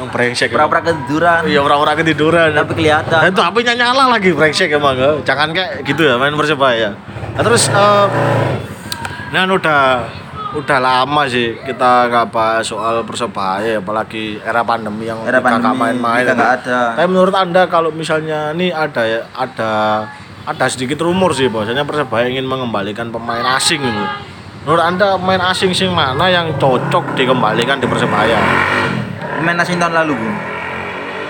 Yang 0.00 0.08
brengsek. 0.14 0.48
emang. 0.48 0.66
Pura-pura 0.66 0.80
ketiduran. 0.82 1.40
Iya, 1.46 1.60
orang-orang 1.62 1.94
ketiduran. 2.00 2.48
Tapi 2.56 2.72
kelihatan. 2.74 3.20
Itu 3.28 3.40
HP-nya 3.44 3.74
nyala 3.76 4.04
lagi 4.08 4.30
brengsek 4.32 4.68
emang. 4.72 4.96
ya. 4.96 5.10
Jangan 5.22 5.52
kayak 5.52 5.84
gitu 5.84 6.02
ya 6.06 6.16
main 6.16 6.34
Persebaya. 6.34 6.90
Nah, 7.36 7.42
terus 7.44 7.70
eh 7.70 8.06
nah 9.28 9.44
udah 9.44 10.08
udah 10.48 10.78
lama 10.80 11.28
sih 11.28 11.60
kita 11.60 12.08
nggak 12.08 12.32
bahas 12.32 12.64
soal 12.64 13.04
Persebaya 13.04 13.84
apalagi 13.84 14.40
era 14.40 14.64
pandemi 14.64 15.04
yang 15.04 15.20
Era 15.28 15.44
pandemi, 15.44 15.76
main-main 15.76 16.24
nggak 16.24 16.52
ada. 16.64 16.80
Tapi 16.96 17.08
menurut 17.08 17.34
Anda 17.36 17.68
kalau 17.68 17.92
misalnya 17.92 18.56
ini 18.56 18.72
ada 18.72 19.02
ya 19.04 19.20
ada 19.36 19.72
ada 20.48 20.64
sedikit 20.72 21.04
rumor 21.04 21.36
sih 21.36 21.52
bahwasanya 21.52 21.84
Persebaya 21.84 22.32
ingin 22.32 22.48
mengembalikan 22.48 23.12
pemain 23.12 23.44
asing 23.60 23.84
gitu. 23.84 24.04
Menurut 24.64 24.84
Anda 24.84 25.20
pemain 25.20 25.42
asing 25.52 25.76
sing 25.76 25.92
mana 25.92 26.32
yang 26.32 26.56
cocok 26.56 27.12
dikembalikan 27.12 27.76
di 27.80 27.86
Persebaya? 27.88 28.40
Pemain 29.36 29.60
asing 29.60 29.76
tahun 29.76 29.92
lalu, 29.92 30.16
Bung. 30.16 30.36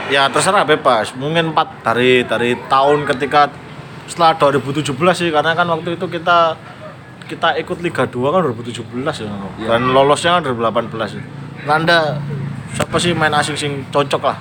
Ya 0.08 0.30
terserah 0.32 0.64
bebas. 0.64 1.12
Mungkin 1.18 1.52
4 1.52 1.84
dari 1.84 2.22
dari 2.24 2.56
tahun 2.70 3.04
ketika 3.04 3.50
setelah 4.08 4.32
2017 4.40 4.96
sih 5.12 5.28
karena 5.28 5.52
kan 5.52 5.68
waktu 5.68 6.00
itu 6.00 6.06
kita 6.08 6.56
kita 7.28 7.54
ikut 7.56 7.78
Liga 7.78 8.04
2 8.04 8.18
kan 8.24 8.40
2017 8.42 8.82
ya. 9.20 9.28
Iya. 9.58 9.68
Dan 9.68 9.92
lolosnya 9.92 10.40
kan 10.40 10.48
2018 10.48 10.88
ya. 11.12 11.22
Anda 11.68 12.16
siapa 12.72 12.96
sih 12.96 13.12
main 13.12 13.30
asing 13.30 13.54
sing 13.54 13.72
cocok 13.88 14.22
lah? 14.24 14.38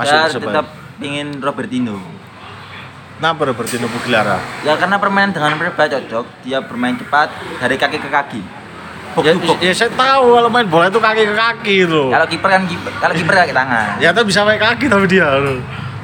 Saya 0.00 0.24
Persebaya. 0.26 0.64
tetap 0.64 0.66
ingin 0.98 1.38
Robertino. 1.38 2.00
Kenapa 3.16 3.44
Robertino 3.44 3.84
Pugliara? 3.86 4.40
Ya 4.64 4.72
karena 4.74 4.96
permainan 4.96 5.30
dengan 5.30 5.52
Persebaya 5.54 6.00
cocok, 6.00 6.24
dia 6.40 6.58
bermain 6.58 6.96
cepat 6.96 7.28
dari 7.60 7.76
kaki 7.76 7.98
ke 7.98 8.08
kaki. 8.08 8.40
Bok 9.10 9.26
Ya, 9.26 9.34
bok. 9.34 9.58
ya 9.58 9.74
saya 9.74 9.90
tahu 9.90 10.38
kalau 10.38 10.48
main 10.48 10.64
bola 10.64 10.86
itu 10.86 10.96
kaki 10.96 11.22
ke 11.26 11.34
kaki 11.34 11.74
itu. 11.84 12.02
Kalau 12.08 12.26
kiper 12.26 12.48
kan 12.48 12.62
kiper, 12.64 12.92
kalau 12.96 13.12
kiper 13.12 13.34
kaki 13.36 13.52
tangan. 13.52 13.98
Ya 13.98 14.14
tapi 14.14 14.30
bisa 14.30 14.46
pakai 14.46 14.62
kaki 14.62 14.86
tapi 14.86 15.04
dia. 15.04 15.26
loh. 15.28 15.58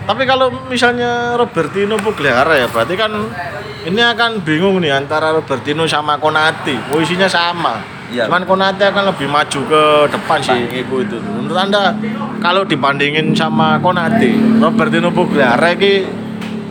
Tapi 0.07 0.23
kalau 0.23 0.55
misalnya 0.71 1.35
Robertino 1.35 1.99
Pugliara 1.99 2.55
ya 2.55 2.71
berarti 2.71 2.95
kan 2.95 3.11
ini 3.83 3.99
akan 3.99 4.47
bingung 4.47 4.79
nih 4.79 4.95
antara 4.95 5.35
Robertino 5.35 5.83
sama 5.91 6.15
Konate. 6.23 6.79
Posisinya 6.87 7.27
sama. 7.27 7.83
Iya. 8.15 8.31
Cuman 8.31 8.47
Konate 8.47 8.87
akan 8.87 9.11
lebih 9.11 9.27
maju 9.27 9.61
ke 9.67 9.83
depan 10.15 10.39
sih 10.39 10.63
Ego 10.71 11.03
itu. 11.03 11.19
Menurut 11.19 11.59
Anda 11.59 11.91
kalau 12.39 12.63
dibandingin 12.63 13.35
sama 13.35 13.83
Konate, 13.83 14.31
Robertino 14.63 15.11
Pugliara 15.11 15.75
ini 15.75 16.07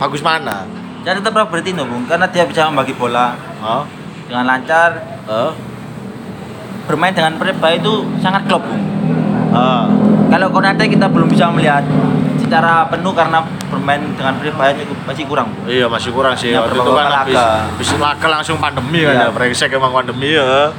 bagus 0.00 0.24
mana? 0.24 0.64
Saya 1.04 1.22
tetap 1.22 1.38
Robertino, 1.38 1.86
Bung, 1.86 2.02
karena 2.10 2.26
dia 2.26 2.42
bisa 2.42 2.66
membagi 2.66 2.90
bola 2.98 3.38
Hah? 3.62 3.86
dengan 4.26 4.42
lancar. 4.42 4.90
Hah? 5.30 5.54
Bermain 6.90 7.14
dengan 7.14 7.38
Persebaya 7.38 7.78
itu 7.78 8.02
sangat 8.18 8.42
klop, 8.50 8.66
Bung. 8.66 8.82
Ah. 9.54 9.86
Kalau 10.26 10.50
Konate 10.50 10.90
kita 10.90 11.06
belum 11.06 11.30
bisa 11.30 11.46
melihat 11.54 11.86
secara 12.46 12.86
penuh 12.86 13.10
karena 13.10 13.42
bermain 13.66 13.98
dengan 14.14 14.38
Persebaya 14.38 14.70
cukup 14.78 14.98
masih 15.04 15.24
kurang. 15.26 15.46
Bung. 15.50 15.66
Iya 15.66 15.86
masih 15.90 16.10
kurang 16.14 16.34
sih. 16.38 16.54
Yang 16.54 16.70
Waktu 16.70 16.78
itu 16.78 16.92
kan 16.94 17.06
habis, 17.10 17.36
habis 17.36 17.88
langsung 18.22 18.56
pandemi 18.56 19.02
kan 19.02 19.12
Iya. 19.12 19.26
ya. 19.26 19.34
Brengsek 19.34 19.70
emang 19.74 19.90
pandemi 19.90 20.30
ya. 20.30 20.70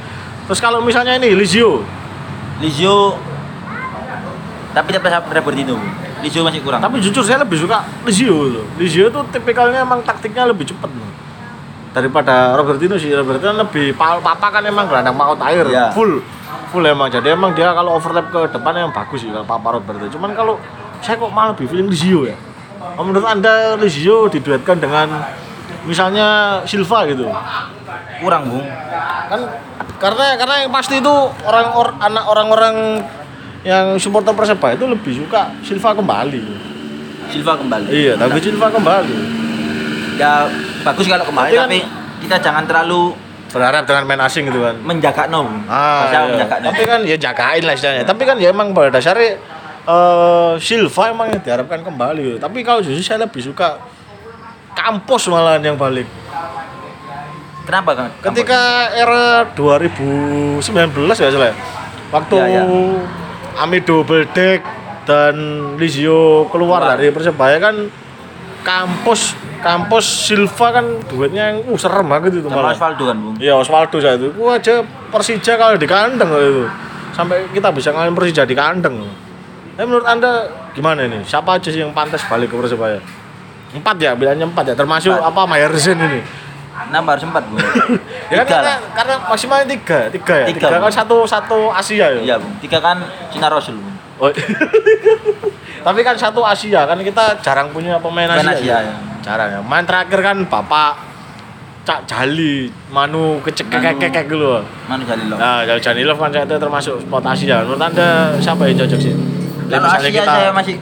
Terus 0.48 0.58
kalau 0.58 0.80
misalnya 0.80 1.14
ini 1.14 1.36
Lizio, 1.36 1.84
Lizio 2.58 3.20
tapi 4.72 4.88
tetap 4.90 5.08
saya 5.08 5.20
Robertino. 5.20 5.76
Bung. 5.76 5.84
Lizio 6.18 6.40
masih 6.42 6.60
kurang. 6.60 6.80
Tapi 6.80 6.98
jujur 6.98 7.20
saya 7.20 7.44
lebih 7.44 7.60
suka 7.60 7.84
Lizio 8.02 8.48
itu. 8.48 8.62
Lizio 8.74 9.04
itu 9.06 9.20
tipikalnya 9.28 9.84
emang 9.84 10.00
taktiknya 10.02 10.48
lebih 10.48 10.64
cepat 10.64 10.88
loh. 10.88 11.06
Daripada 11.92 12.56
Robertino 12.56 12.96
sih. 12.96 13.12
Robertino 13.12 13.52
lebih 13.54 13.92
pa- 13.92 14.18
papa 14.18 14.48
kan 14.50 14.64
emang 14.64 14.88
gelandang 14.88 15.14
maut 15.14 15.38
air 15.44 15.68
Iya. 15.68 15.92
full 15.92 16.24
full 16.68 16.84
emang. 16.84 17.08
Jadi 17.08 17.28
emang 17.28 17.52
dia 17.52 17.70
kalau 17.70 17.92
overlap 17.94 18.28
ke 18.28 18.40
depan 18.50 18.72
yang 18.74 18.90
bagus 18.90 19.20
sih 19.20 19.28
kalau 19.28 19.44
papa 19.44 19.76
Robertino. 19.76 20.08
Cuman 20.08 20.32
kalau 20.32 20.56
saya 21.00 21.16
kok 21.16 21.30
malah 21.30 21.52
lebih 21.52 21.66
feeling 21.66 21.86
Lizio 21.86 22.24
ya. 22.24 22.36
Oh, 22.94 23.02
Menurut 23.02 23.24
Anda 23.24 23.74
Lizio 23.74 24.26
diduetkan 24.26 24.78
dengan 24.78 25.08
misalnya 25.82 26.26
Silva 26.64 27.06
gitu. 27.06 27.26
kurang, 28.18 28.50
Bung. 28.50 28.66
Kan 29.28 29.40
karena 29.96 30.34
karena 30.34 30.54
yang 30.60 30.70
pasti 30.70 30.98
itu 30.98 31.14
orang 31.40 31.66
or, 31.72 31.94
anak 31.98 32.24
orang-orang 32.24 32.74
yang 33.62 33.94
supporter 33.94 34.30
Persebaya 34.32 34.74
itu 34.74 34.86
lebih 34.86 35.12
suka 35.16 35.54
Silva 35.60 35.94
kembali. 35.94 36.42
Silva 37.28 37.54
kembali. 37.54 37.86
Iya, 37.88 38.12
David 38.14 38.42
Silva 38.42 38.70
kembali. 38.70 39.16
Ya 40.18 40.50
bagus 40.82 41.06
kalau 41.06 41.22
kembali 41.24 41.46
Tapi 41.46 41.56
kan- 41.56 41.68
tapi 41.68 41.80
kita 42.18 42.36
jangan 42.40 42.64
terlalu 42.66 43.14
Berharap 43.48 43.82
dengan 43.82 44.04
main 44.04 44.20
asing 44.20 44.44
gitu 44.44 44.60
kan. 44.60 44.76
menjaga 44.78 45.24
no. 45.26 45.40
Bung. 45.40 45.64
Ah, 45.64 46.04
iya. 46.06 46.20
menjaga. 46.26 46.56
Tapi 46.60 46.82
kan 46.84 47.00
ya 47.00 47.16
jagain 47.16 47.62
lah 47.64 47.72
istilahnya. 47.72 48.04
Tapi 48.04 48.22
kan 48.22 48.36
ya 48.36 48.50
emang 48.50 48.74
pada 48.74 48.92
dasarnya 48.92 49.40
eh 49.88 50.52
Silva 50.60 51.02
emang 51.08 51.32
yang 51.32 51.40
diharapkan 51.40 51.80
kembali. 51.80 52.36
Tapi 52.36 52.58
kalau 52.60 52.84
justru 52.84 53.00
saya 53.00 53.24
lebih 53.24 53.40
suka 53.40 53.80
Kampus 54.78 55.26
malahan 55.26 55.58
yang 55.58 55.74
balik. 55.74 56.06
Kenapa 57.66 57.98
kan? 57.98 58.08
Ketika 58.30 58.94
era 58.94 59.42
2019 59.58 60.62
ya 61.18 61.28
salah. 61.34 61.50
ya? 61.50 61.54
Waktu 62.14 62.34
Iya, 62.38 62.46
iya. 62.46 62.62
Amido 63.58 64.06
Beldek 64.06 64.62
dan 65.02 65.34
Lizio 65.76 66.46
keluar 66.48 66.94
dari 66.94 67.10
Persebaya 67.10 67.58
kan 67.58 67.90
kampus 68.62 69.34
kampus 69.58 70.30
Silva 70.30 70.78
kan 70.78 70.86
duetnya 71.10 71.52
yang 71.52 71.66
uh, 71.66 71.76
serem 71.76 72.06
banget 72.06 72.38
itu 72.38 72.48
malah. 72.48 72.72
Osvaldo 72.72 73.04
kan, 73.10 73.16
Bung. 73.18 73.36
Iya 73.42 73.58
Osvaldo 73.58 73.98
saya 73.98 74.14
itu. 74.14 74.30
Gua 74.38 74.62
aja 74.62 74.80
Persija 75.10 75.58
kalau 75.58 75.74
di 75.74 75.88
kandang 75.90 76.30
itu. 76.38 76.64
Sampai 77.12 77.50
kita 77.50 77.74
bisa 77.74 77.90
ngalahin 77.90 78.14
Persija 78.14 78.46
di 78.46 78.54
kandang. 78.54 78.94
Tapi 79.78 79.86
menurut 79.86 80.10
Anda 80.10 80.50
gimana 80.74 81.06
ini? 81.06 81.22
Siapa 81.22 81.54
aja 81.54 81.70
sih 81.70 81.78
yang 81.78 81.94
pantas 81.94 82.26
balik 82.26 82.50
ke 82.50 82.58
Persebaya? 82.58 82.98
Empat 83.70 83.94
ya, 84.02 84.10
bilangnya 84.18 84.50
empat 84.50 84.74
ya. 84.74 84.74
Termasuk 84.74 85.14
Empat. 85.14 85.30
apa 85.30 85.40
Mayerzen 85.46 85.94
ini? 86.02 86.18
Nambah 86.90 87.14
harus 87.14 87.24
empat, 87.30 87.42
Bung. 87.46 87.62
Ya 88.34 88.42
kan 88.42 88.46
karena, 88.58 88.74
karena 88.90 89.14
maksimalnya 89.30 89.66
tiga, 89.70 90.10
tiga 90.10 90.34
ya. 90.34 90.46
Tiga, 90.50 90.66
Tiga, 90.66 90.76
kan 90.82 90.90
satu 90.90 91.22
satu 91.22 91.70
Asia 91.70 92.10
ya. 92.10 92.20
Iya, 92.26 92.36
Bung. 92.42 92.58
Tiga 92.58 92.82
kan 92.82 93.06
Cina 93.30 93.46
Rasul. 93.46 93.78
Oh. 94.18 94.34
Tapi 95.86 96.00
kan 96.02 96.18
satu 96.18 96.42
Asia 96.42 96.82
kan 96.82 96.98
kita 96.98 97.38
jarang 97.38 97.70
punya 97.70 98.02
pemain 98.02 98.34
Asia. 98.34 98.50
Asia, 98.50 98.66
ya. 98.66 98.78
ya. 98.82 98.94
Jarang 99.22 99.48
ya. 99.54 99.60
Main 99.62 99.86
terakhir 99.86 100.18
kan 100.26 100.42
Bapak 100.42 101.06
Cak 101.86 102.02
Jali, 102.10 102.66
Manu 102.90 103.38
kecekek-kekek 103.46 104.26
gitu 104.26 104.42
loh. 104.42 104.66
Manu 104.90 105.06
Jalilo. 105.06 105.38
Nah, 105.38 105.62
Jal 105.62 105.78
Janilov 105.78 106.18
kan 106.18 106.34
saya 106.34 106.42
itu 106.50 106.58
termasuk 106.58 106.98
spot 106.98 107.22
Asia. 107.30 107.62
Menurut 107.62 107.78
Anda 107.78 108.34
siapa 108.42 108.66
yang 108.66 108.82
cocok 108.82 108.98
sih? 108.98 109.37
Kalau 109.68 109.88
Asia 109.88 110.22
saya 110.24 110.50
masih 110.50 110.76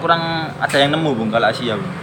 kurang 0.00 0.48
ada 0.56 0.76
yang 0.76 0.90
nemu, 0.96 1.10
Bung, 1.16 1.30
kalau 1.30 1.48
Asia, 1.48 1.76
Bung. 1.76 1.94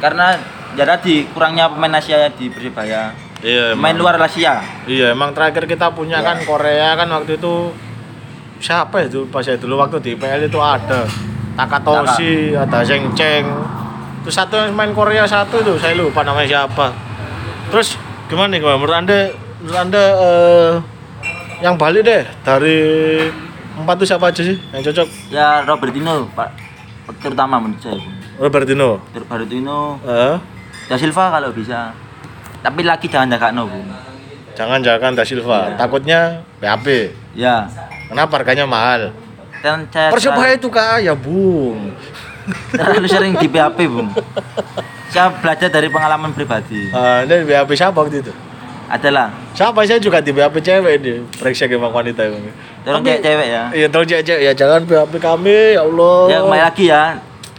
Karena 0.00 0.34
ya 0.74 0.84
tadi 0.88 1.28
kurangnya 1.30 1.68
pemain 1.68 2.00
Asia 2.00 2.28
di 2.32 2.48
Persibaya. 2.48 3.12
Iya. 3.42 3.74
Pemain 3.76 3.96
luar 3.96 4.16
Asia. 4.18 4.62
Iya, 4.88 5.12
emang 5.12 5.34
terakhir 5.36 5.66
kita 5.66 5.90
punya 5.92 6.22
Iya. 6.22 6.26
kan 6.26 6.36
Korea 6.46 6.88
kan 6.94 7.08
waktu 7.10 7.36
itu 7.36 7.74
siapa 8.62 9.02
itu 9.02 9.26
pas 9.26 9.42
saya 9.42 9.58
dulu 9.58 9.74
waktu 9.82 9.98
di 9.98 10.14
IPL 10.14 10.46
itu 10.46 10.60
ada 10.62 11.02
Takatoshi, 11.58 12.54
ada 12.54 12.80
Zheng 12.86 13.10
Cheng. 13.12 13.44
Terus 14.22 14.34
satu 14.38 14.54
yang 14.54 14.72
main 14.72 14.94
Korea 14.94 15.26
satu 15.26 15.60
itu 15.60 15.74
saya 15.82 15.98
lupa 15.98 16.22
namanya 16.22 16.46
siapa. 16.64 16.94
Terus 17.74 17.98
gimana 18.30 18.54
nih 18.54 18.62
menurut 18.62 18.94
anda 18.94 19.18
menurut 19.60 19.78
anda 19.82 20.04
eh, 20.22 20.72
yang 21.60 21.74
balik 21.74 22.06
deh 22.06 22.22
dari 22.46 22.78
empat 23.74 23.94
itu 23.96 24.06
siapa 24.06 24.28
aja 24.28 24.42
sih 24.42 24.56
yang 24.70 24.82
cocok? 24.82 25.08
Ya 25.28 25.62
Robertino, 25.62 26.28
Pak. 26.32 26.48
Terutama 27.18 27.58
menurut 27.58 27.80
saya. 27.80 27.98
Robertino. 28.36 28.90
Robertino, 29.12 29.98
Eh, 30.02 30.36
Da 30.86 30.96
Silva 30.96 31.30
kalau 31.30 31.50
bisa. 31.50 31.92
Tapi 32.60 32.80
lagi 32.82 33.06
jangan 33.06 33.26
jaga 33.28 33.50
no, 33.50 33.66
Bung. 33.66 33.86
jangan 34.52 34.78
jangan 34.80 35.12
Da 35.12 35.24
Silva. 35.24 35.68
Iya. 35.68 35.76
Takutnya 35.76 36.20
PHP. 36.58 36.86
Ya. 37.34 37.66
Kenapa 38.06 38.38
harganya 38.38 38.68
mahal? 38.68 39.10
Dan 39.62 39.86
saya 39.88 40.10
Persebaya 40.10 40.54
itu 40.54 40.68
kaya, 40.68 41.14
Bung. 41.14 41.94
terlalu 42.74 43.06
sering 43.06 43.34
di 43.36 43.46
PHP, 43.46 43.78
Bung. 43.86 44.10
Saya 45.08 45.28
belajar 45.30 45.68
dari 45.68 45.86
pengalaman 45.86 46.32
pribadi. 46.32 46.88
Ah, 46.90 47.22
ini 47.22 47.44
BAP 47.44 47.70
siapa 47.72 47.94
waktu 47.94 48.20
itu? 48.20 48.32
Adalah 48.92 49.32
Siapa 49.52 49.80
saya 49.82 49.96
juga 49.96 50.20
di 50.20 50.30
BAP 50.30 50.60
cewek 50.60 51.00
ini, 51.00 51.12
brengsek 51.32 51.72
emang 51.72 51.88
wanita 51.90 52.22
emang. 52.22 52.44
tolong 52.82 53.00
Tapi- 53.00 53.08
cewek-cewek 53.16 53.48
ya. 53.48 53.62
Iya, 53.72 53.86
tolong 53.88 54.04
cewek 54.06 54.40
ya, 54.42 54.52
jangan 54.52 54.84
BAP 54.84 55.12
kami, 55.16 55.58
ya 55.72 55.80
Allah. 55.80 56.16
Ya 56.26 56.38
kembali 56.40 56.62
lagi 56.62 56.84
ya. 56.86 57.04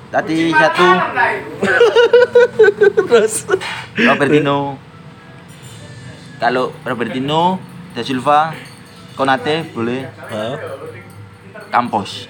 Tadi 0.09 0.37
satu 0.51 0.85
Terus. 3.03 3.33
Robertino. 3.95 4.77
Kalau 6.37 6.69
Robertino, 6.79 7.57
Da 7.91 8.01
Silva, 8.01 8.53
Konate 9.13 9.65
boleh, 9.69 10.05
Hah? 10.23 10.53
Campos, 11.69 12.29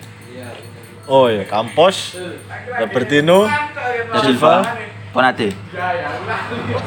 Oh 1.03 1.27
iya, 1.27 1.43
Campos, 1.43 2.15
Robertino, 2.73 3.51
Da 4.05 4.19
Silva, 4.21 4.55
Konate. 5.11 5.51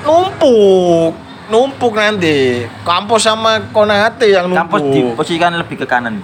numpuk, 0.01 1.13
numpuk 1.49 1.95
nanti. 1.97 2.67
Campos 2.83 3.23
sama 3.23 3.61
Konate 3.71 4.31
yang 4.31 4.51
numpuk. 4.51 4.79
Campos 4.79 4.81
diposisikan 4.93 5.53
lebih 5.57 5.77
ke 5.83 5.87
kanan. 5.87 6.19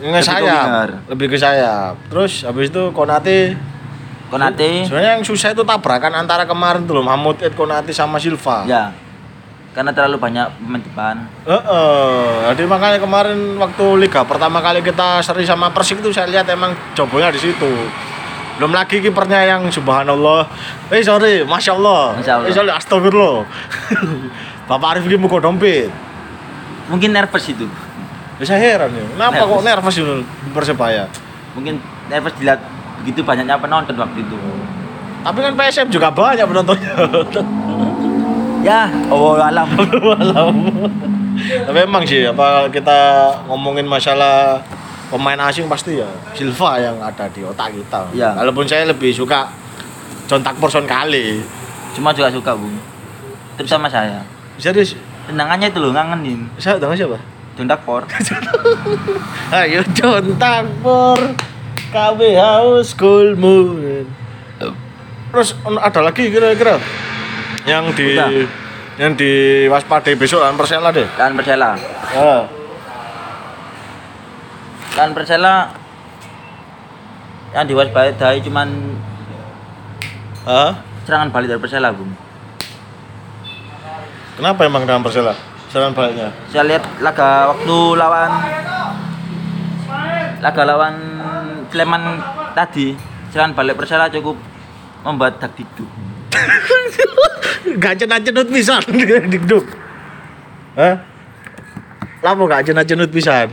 Ke 0.00 0.20
sayap, 0.24 1.04
lebih 1.12 1.28
ke 1.28 1.36
sayap. 1.36 1.94
Terus 2.08 2.48
habis 2.48 2.72
itu 2.72 2.82
Konate 2.96 3.52
Konate, 4.30 4.86
Sebenarnya 4.86 5.18
yang 5.18 5.26
susah 5.26 5.50
itu 5.50 5.66
tabrakan 5.66 6.14
antara 6.14 6.46
kemarin 6.46 6.86
tuh 6.86 7.02
loh, 7.02 7.04
Mahmud 7.04 7.42
Ed 7.42 7.52
Konate 7.58 7.90
sama 7.90 8.22
Silva. 8.22 8.62
ya. 8.64 8.94
Karena 9.70 9.94
terlalu 9.94 10.18
banyak 10.18 10.50
pemain 10.58 10.82
depan. 10.82 11.14
Heeh, 11.46 12.26
jadi 12.54 12.66
makanya 12.66 12.98
kemarin 12.98 13.38
waktu 13.54 13.86
liga 14.02 14.26
pertama 14.26 14.58
kali 14.58 14.82
kita 14.82 15.22
seri 15.22 15.46
sama 15.46 15.70
Persik 15.70 16.02
itu 16.02 16.10
saya 16.10 16.26
lihat 16.26 16.46
emang 16.50 16.74
jobonya 16.98 17.30
di 17.30 17.38
situ. 17.38 17.70
Belum 18.60 18.76
lagi 18.76 19.00
kipernya 19.00 19.56
yang 19.56 19.72
subhanallah. 19.72 20.44
Eh 20.92 21.00
sorry, 21.00 21.40
masya 21.48 21.72
Allah. 21.80 22.12
Masya 22.20 22.32
Allah. 22.36 22.44
Eh 22.44 22.52
sorry, 22.52 22.68
astagfirullah. 22.68 23.48
Bapak 24.68 25.00
Arif 25.00 25.08
ini 25.08 25.16
muka 25.16 25.40
dompet. 25.40 25.88
Mungkin 26.92 27.08
nervous 27.08 27.48
itu. 27.48 27.64
Ya, 28.36 28.44
saya 28.44 28.60
heran 28.60 28.92
ya, 28.92 29.04
kenapa 29.16 29.48
kok 29.48 29.64
Nervous. 29.64 29.96
nervous 29.96 29.96
itu 29.96 30.14
Persebaya? 30.52 31.08
Mungkin 31.56 31.80
nervous 32.12 32.36
dilihat 32.36 32.60
begitu 33.00 33.24
banyaknya 33.24 33.56
penonton 33.56 33.96
waktu 33.96 34.28
itu. 34.28 34.36
Tapi 35.24 35.38
kan 35.40 35.52
PSM 35.56 35.88
juga 35.88 36.12
banyak 36.12 36.44
penontonnya. 36.44 36.92
Ya, 38.60 38.92
oh 39.08 39.40
alam. 39.48 39.72
Tapi 41.40 41.78
emang 41.80 42.04
sih 42.04 42.28
apa 42.28 42.68
kita 42.68 42.98
ngomongin 43.48 43.88
masalah 43.88 44.60
pemain 45.10 45.38
asing 45.50 45.66
pasti 45.66 45.98
ya 45.98 46.06
Silva 46.32 46.78
yang 46.78 46.96
ada 47.02 47.26
di 47.28 47.42
otak 47.42 47.74
kita. 47.74 48.06
Iya. 48.14 48.30
Walaupun 48.38 48.64
saya 48.64 48.86
lebih 48.86 49.10
suka 49.10 49.50
John 50.30 50.40
Takporson 50.40 50.86
kali. 50.86 51.42
Cuma 51.90 52.14
juga 52.14 52.30
suka, 52.30 52.54
Bung. 52.54 52.78
Terutama 53.58 53.90
saya. 53.90 54.22
Serius, 54.56 54.94
Tendangannya 55.26 55.70
itu 55.70 55.78
loh 55.82 55.90
ngangenin. 55.90 56.46
saya 56.58 56.78
dengan 56.78 56.94
siapa? 56.94 57.18
Jondak 57.58 57.82
por. 57.82 58.02
Ayo 59.54 59.82
John 59.92 60.38
Takpor, 60.38 61.18
KB 61.90 62.20
House 62.38 62.94
School 62.94 63.34
Moon. 63.34 64.06
Terus 65.30 65.54
ada 65.62 66.00
lagi 66.02 66.30
kira-kira 66.30 66.78
yang 67.62 67.94
di 67.94 68.18
Udah. 68.18 68.30
yang 68.98 69.12
diwaspadai 69.14 70.18
besok 70.18 70.42
lawan 70.42 70.58
Persela 70.58 70.90
deh. 70.90 71.06
Dan 71.14 71.38
Persela. 71.38 71.78
Ah. 72.10 72.42
Dan 74.94 75.14
Persela 75.14 75.70
yang 77.50 77.66
diwaspadai 77.66 78.42
cuman 78.46 78.68
Ah? 80.46 80.72
serangan 81.04 81.28
balik 81.30 81.52
dari 81.52 81.60
Persela, 81.60 81.92
Bung. 81.92 82.10
Kenapa 84.40 84.60
emang 84.64 84.88
dengan 84.88 85.04
Persela? 85.04 85.36
Serangan 85.68 85.92
baliknya. 85.94 86.32
Saya 86.50 86.64
lihat 86.66 86.84
laga 86.98 87.54
waktu 87.54 87.76
lawan 87.94 88.30
laga 90.40 90.62
lawan 90.64 90.94
Sleman 91.70 92.02
tadi, 92.56 92.96
serangan 93.30 93.54
balik 93.54 93.78
Persela 93.78 94.10
cukup 94.10 94.34
membuat 95.06 95.38
dak 95.38 95.54
dikduk. 95.54 95.86
Gak 97.78 98.02
cenut 98.02 98.48
pisan 98.50 98.82
dikduk. 99.30 99.62
Hah? 100.74 100.98
Lama 102.20 102.42
gak 102.50 102.66
cenut 102.66 103.10
pisan. 103.14 103.52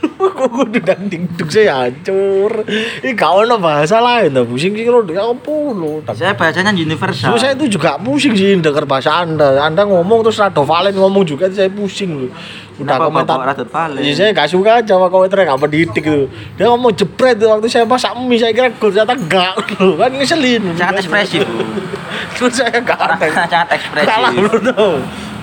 Kok 0.00 0.48
kudu 0.52 0.80
dan 0.84 1.08
dikduk 1.08 1.48
saya 1.48 1.88
hancur. 1.88 2.64
Ini 3.00 3.12
gak 3.16 3.32
ono 3.44 3.56
bahasa 3.56 4.00
lain 4.00 4.32
tuh. 4.32 4.44
Pusing 4.48 4.72
sih 4.76 4.84
dia 4.84 5.20
apa 5.24 5.54
lo. 5.72 6.00
Saya 6.12 6.32
bahasanya 6.36 6.72
universal. 6.72 7.36
So, 7.36 7.40
saya 7.40 7.52
itu 7.56 7.76
juga 7.76 7.96
pusing 8.00 8.36
sih 8.36 8.56
dengar 8.60 8.84
bahasa 8.84 9.24
Anda. 9.24 9.60
Anda 9.60 9.84
ngomong 9.84 10.24
terus 10.24 10.40
Rado 10.40 10.64
Valen 10.64 10.96
ngomong 10.96 11.24
juga 11.24 11.48
saya 11.48 11.68
pusing 11.72 12.16
loh. 12.16 12.32
Udah 12.80 12.96
Kenapa 12.96 13.12
komentar. 13.12 13.36
bawa 13.36 13.48
Radot 13.52 13.68
Valen? 13.68 14.00
Iya, 14.00 14.12
saya 14.16 14.28
gak 14.32 14.48
suka 14.48 14.70
aja 14.80 14.96
sama 14.96 15.12
komentar 15.12 15.44
gak 15.44 15.60
pendidik 15.60 16.04
tuh. 16.04 16.24
Dia 16.56 16.66
ngomong 16.72 16.92
jebret 16.96 17.36
tuh 17.36 17.48
waktu 17.52 17.68
saya 17.68 17.84
masak 17.84 18.12
mie 18.16 18.40
saya 18.40 18.52
kira 18.56 18.72
gol 18.76 18.88
ternyata 18.88 19.16
enggak 19.16 19.52
loh. 19.76 20.00
Kan 20.00 20.16
ngeselin. 20.16 20.62
sangat 20.80 21.04
ekspresif. 21.04 21.44
Terus 22.40 22.52
saya 22.56 22.80
gak 22.80 22.96
ada. 22.96 23.16
sangat 23.52 23.68
ekspresif. 23.76 24.08
Kalah 24.08 24.32
bro. 24.32 24.88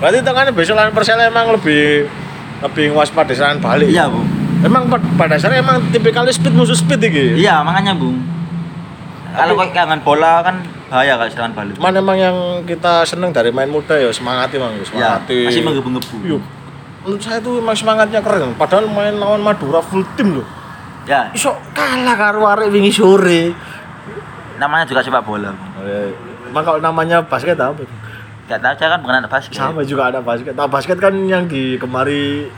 Berarti 0.02 0.18
itu 0.22 0.30
kan 0.30 0.46
besok 0.54 0.74
lawan 0.78 0.90
Persela 0.94 1.26
emang 1.30 1.54
lebih 1.54 2.06
lebih 2.60 2.90
waspada 2.90 3.30
serangan 3.30 3.58
balik. 3.58 3.88
Iya, 3.88 4.06
Bu. 4.06 4.20
Emang 4.58 4.86
pa- 4.86 4.98
pada 5.16 5.34
dasarnya 5.34 5.62
emang 5.62 5.78
tipikalnya 5.88 6.30
speed 6.30 6.50
musuh 6.50 6.74
speed 6.74 6.98
iki. 7.00 7.38
Iya, 7.38 7.62
makanya, 7.62 7.94
Bung. 7.94 8.18
Kalau 9.28 9.54
kok 9.54 9.70
kangen 9.70 10.00
bola 10.00 10.40
kan 10.40 10.58
bahaya 10.88 11.14
kalau 11.14 11.30
serangan 11.30 11.54
balik. 11.54 11.72
Cuman 11.76 11.94
emang 11.94 12.16
yang 12.16 12.36
kita 12.64 13.04
seneng 13.04 13.30
dari 13.30 13.48
main 13.48 13.68
muda 13.68 13.94
ya 13.94 14.10
semangati 14.10 14.58
mang, 14.58 14.74
Ya, 14.74 14.82
semangati. 14.82 15.46
masih 15.46 15.62
menggebu-gebu. 15.62 16.16
Yuk. 16.26 16.42
Menurut 16.98 17.22
saya 17.22 17.38
tuh 17.38 17.62
emang 17.62 17.76
semangatnya 17.76 18.18
keren. 18.18 18.56
Padahal 18.56 18.84
main 18.84 19.14
lawan 19.14 19.38
Madura 19.38 19.78
full 19.78 20.02
tim 20.12 20.34
loh. 20.34 20.46
Ya, 21.04 21.30
Iso 21.30 21.54
kalah 21.70 22.16
karo 22.16 22.42
arek 22.44 22.68
wingi 22.68 22.90
sore. 22.90 23.54
namanya 24.58 24.82
juga 24.84 24.98
sepak 24.98 25.22
bola. 25.22 25.54
Bung. 25.54 25.78
Emang 26.50 26.64
kalau 26.64 26.80
namanya 26.82 27.22
basket 27.22 27.54
apa? 27.54 27.78
Gak 28.48 28.60
tahu 28.64 28.74
saya 28.80 28.88
kan 28.96 29.00
bukan 29.04 29.16
anak 29.20 29.30
basket. 29.30 29.54
Sama 29.54 29.84
juga 29.84 30.08
ada 30.08 30.24
basket. 30.24 30.56
Nah, 30.56 30.64
basket 30.64 30.96
kan 30.96 31.12
yang 31.28 31.44
di 31.44 31.76
kemari 31.76 32.48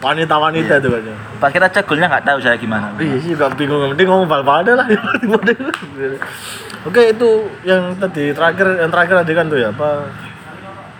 wanita-wanita 0.00 0.80
itu 0.80 0.88
kan. 0.88 1.02
ya. 1.04 1.16
Basket 1.36 1.62
aja 1.68 1.80
golnya 1.84 2.06
nggak 2.08 2.24
tahu 2.24 2.38
saya 2.40 2.56
gimana. 2.56 2.96
Iya 2.96 3.16
sih 3.20 3.36
juga 3.36 3.52
bingung. 3.52 3.92
Penting 3.92 4.08
ngomong 4.08 4.28
bal-bal 4.30 4.64
aja 4.64 4.72
lah. 4.78 4.86
Oke 6.88 7.12
itu 7.12 7.30
yang 7.66 7.92
tadi 7.98 8.32
terakhir 8.32 8.78
yang 8.78 8.88
terakhir 8.88 9.14
tadi 9.26 9.32
kan 9.34 9.44
tuh 9.50 9.58
ya 9.58 9.68
apa 9.74 10.06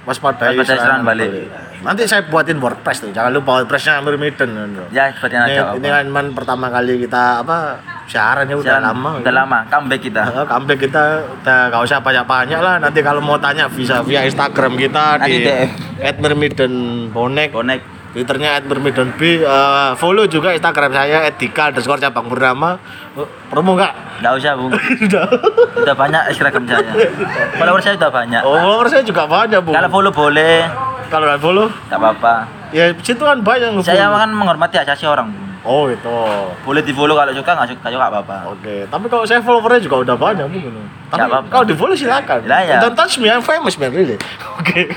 waspadai 0.04 0.58
serangan 0.60 1.06
balik. 1.06 1.48
Nanti 1.78 2.02
saya 2.04 2.26
buatin 2.26 2.58
WordPress 2.58 2.98
tuh. 3.00 3.10
Jangan 3.10 3.30
lupa 3.30 3.58
WordPressnya 3.58 3.98
Amir 3.98 4.16
Miden. 4.16 4.50
tuh. 4.74 4.86
Ya, 4.90 5.08
seperti 5.08 5.34
yang 5.34 5.46
Ini, 5.46 5.56
ada. 5.56 5.72
ini 5.74 5.86
kan 5.86 6.06
man 6.08 6.26
pertama 6.32 6.66
kali 6.68 6.98
kita 6.98 7.40
apa 7.40 7.78
siaran 8.04 8.44
ya 8.44 8.56
udah 8.56 8.66
Siaran 8.74 8.84
lama. 8.84 9.10
Udah 9.22 9.32
lama, 9.32 9.58
comeback 9.68 10.00
kita. 10.02 10.22
Nah, 10.26 10.44
comeback 10.44 10.78
kita 10.80 11.02
udah 11.38 11.58
gak 11.70 11.82
usah 11.84 11.98
banyak-banyak 12.00 12.58
lah. 12.58 12.74
Nanti 12.78 12.98
kalau 13.00 13.20
mau 13.20 13.38
tanya 13.38 13.68
bisa 13.68 14.02
via 14.02 14.24
Instagram 14.24 14.74
kita 14.74 15.18
Nanti 15.18 15.38
di. 15.38 15.54
@mermiden 16.18 16.72
bonek 17.08 17.50
Bonek. 17.52 17.80
Twitternya 18.08 18.56
@bermidon 18.64 19.12
B. 19.14 19.38
Eh, 19.38 19.90
follow 19.94 20.24
juga 20.24 20.50
Instagram 20.50 20.90
saya 20.90 21.28
@dika 21.30 21.68
underscore 21.68 22.00
cabang 22.00 22.26
bernama. 22.26 22.80
Promo 23.46 23.76
nggak? 23.76 23.92
Nggak 24.18 24.32
usah, 24.34 24.52
Bung. 24.56 24.72
Udah. 25.06 25.24
Udah 25.76 25.94
banyak 25.94 26.22
Instagram 26.32 26.64
saya. 26.66 26.90
Follower 27.54 27.78
saya 27.78 27.94
udah 27.94 28.10
banyak. 28.10 28.42
Oh, 28.42 28.56
follower 28.56 28.88
saya 28.88 29.02
juga 29.04 29.28
banyak 29.28 29.60
bu. 29.60 29.70
Kalau 29.70 29.88
follow 29.92 30.10
boleh, 30.10 30.66
Kalau 31.08 31.24
nggak 31.24 31.40
follow, 31.40 31.66
nggak 31.88 31.98
apa-apa. 31.98 32.34
ya 32.68 32.92
situ 33.00 33.18
kan 33.18 33.40
banyak 33.40 33.72
yang 33.72 33.80
Saya 33.80 34.12
kan 34.12 34.28
menghormati 34.28 34.76
asasi 34.76 35.08
orang. 35.08 35.32
Oh 35.64 35.88
itu. 35.88 36.08
Boleh 36.62 36.80
di 36.80 36.92
follow 36.92 37.12
kalau 37.12 37.32
suka 37.32 37.50
nggak 37.50 37.68
suka 37.72 37.88
juga 37.88 38.06
nggak 38.06 38.12
apa-apa. 38.14 38.36
Oke, 38.52 38.74
tapi 38.86 39.04
kalau 39.08 39.24
saya 39.24 39.40
followernya 39.40 39.80
juga 39.82 39.96
udah 40.04 40.16
banyak 40.16 40.46
mungkin. 40.46 40.72
Tapi 41.08 41.16
Nggak 41.16 41.28
apa-apa. 41.28 41.48
kalau 41.48 41.64
di 41.64 41.74
follow 41.74 41.96
silakan. 41.96 42.38
Lah, 42.44 42.60
ya. 42.62 42.78
Don't 42.78 42.92
touch 42.94 43.16
me, 43.16 43.26
I'm 43.26 43.40
famous 43.40 43.74
man 43.74 43.90
really. 43.90 44.16
Oke. 44.60 44.92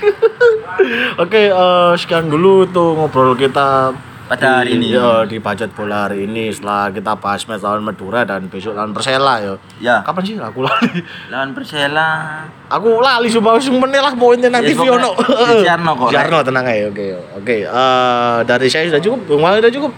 Oke, 1.17 1.41
eh, 1.47 1.91
sekian 1.95 2.27
dulu 2.27 2.67
tuh 2.67 2.93
ngobrol 2.93 3.33
kita 3.33 3.95
Pada 4.31 4.63
hari 4.63 4.79
ini. 4.79 4.95
ya, 4.95 5.27
di 5.27 5.43
budget 5.43 5.75
bola 5.75 6.07
hari 6.07 6.23
ini 6.23 6.47
setelah 6.55 6.87
kita 6.87 7.19
bahas 7.19 7.43
match 7.51 7.67
lawan 7.67 7.83
Madura 7.83 8.23
dan 8.23 8.47
besok 8.47 8.79
lawan 8.79 8.95
Persela 8.95 9.43
ya. 9.43 9.53
Ya. 9.83 9.95
Kapan 10.07 10.23
sih 10.23 10.39
aku 10.39 10.63
lali? 10.63 11.03
Lawan 11.27 11.51
Persela. 11.51 12.47
Aku 12.71 13.03
lali 13.03 13.27
sumpah 13.27 13.59
sumpah 13.59 13.91
lah 13.91 14.15
poinnya 14.15 14.47
nanti 14.47 14.71
Ya, 14.71 14.79
Vio 14.79 14.95
no. 14.95 15.11
pokoknya 15.19 15.59
di 15.59 15.67
Jarno 15.67 15.91
kok. 15.99 16.09
Jarno 16.15 16.37
tenang 16.47 16.63
aja. 16.63 16.87
Oke. 16.87 17.05
Oke, 17.43 17.55
eh, 17.67 18.37
dari 18.47 18.67
saya 18.71 18.87
sudah 18.87 19.03
cukup. 19.03 19.19
Bung 19.27 19.43
Wali 19.43 19.59
sudah 19.59 19.73
cukup. 19.75 19.91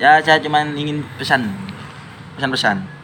Ya 0.00 0.16
saya 0.24 0.40
cuma 0.40 0.64
ingin 0.64 1.04
pesan 1.20 1.52
pesan-pesan. 2.40 2.97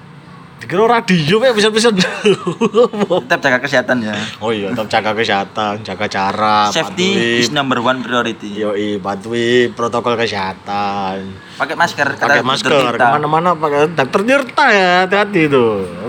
Dikira 0.64 0.88
radio 0.88 1.36
ya 1.38 1.52
bisa-bisa. 1.52 1.92
Tetap 1.92 3.38
jaga 3.38 3.58
kesehatan 3.60 4.00
ya. 4.00 4.16
oh 4.40 4.48
iya, 4.48 4.72
tetap 4.72 4.88
jaga 4.88 5.12
kesehatan, 5.12 5.84
jaga 5.84 6.06
jarak, 6.06 6.72
Safety 6.72 7.12
patuhi- 7.12 7.38
is 7.38 7.52
number 7.52 7.78
one 7.78 8.00
priority. 8.00 8.48
Yoi, 8.56 8.96
patuhi 8.96 9.68
protokol 9.68 10.16
kesehatan. 10.16 11.36
Pakai 11.54 11.76
masker 11.76 12.16
Pakai 12.16 12.40
masker, 12.40 12.72
kita. 12.72 12.96
ke 12.96 13.06
mana-mana 13.12 13.52
pakai 13.52 13.92
dokter 13.92 14.20
nyerta 14.24 14.64
ya, 14.66 14.88
hati-hati 15.04 15.40
itu. 15.44 15.64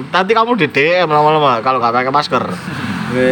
Nanti 0.07 0.31
kamu 0.31 0.55
di 0.55 0.67
DM 0.67 1.05
lama-lama 1.05 1.59
kalau 1.59 1.77
nggak 1.77 1.91
pakai 1.93 2.13
masker. 2.13 2.43
Oke. 3.11 3.31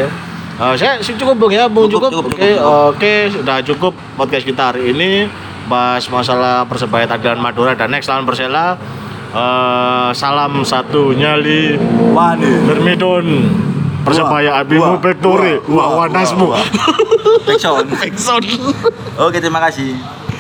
Eh, 0.53 0.75
saya 0.75 0.99
sih 0.99 1.15
cukup 1.15 1.39
bung 1.39 1.49
ya, 1.49 1.65
bung 1.65 1.87
cukup. 1.87 2.11
Cukup, 2.11 2.29
Oke, 2.29 2.49
cukup, 2.53 2.91
oke, 2.91 3.13
sudah 3.31 3.57
cukup 3.63 3.93
podcast 4.13 4.43
kita 4.43 4.63
hari 4.69 4.91
ini 4.91 5.25
bahas 5.63 6.03
masalah 6.05 6.67
persebaya 6.67 7.07
Tagdan 7.07 7.39
Madura 7.39 7.73
dan 7.73 7.89
next 7.89 8.05
lawan 8.05 8.21
Persela. 8.21 8.75
Eh, 9.33 10.09
salam 10.13 10.61
satu 10.61 11.09
nyali 11.09 11.73
Wani. 12.13 12.69
Bermidon 12.69 13.49
Persebaya 14.05 14.61
Abimu 14.61 14.93
wah, 14.93 15.01
Victory 15.01 15.57
wah, 15.65 15.73
Wah 15.73 15.87
wah, 15.89 15.97
Wanasmu 16.05 16.45
wah, 16.53 16.61
Backsound. 17.49 17.89
Backsound 17.97 18.45
Oke 19.17 19.41
terima 19.41 19.57
kasih. 19.57 19.97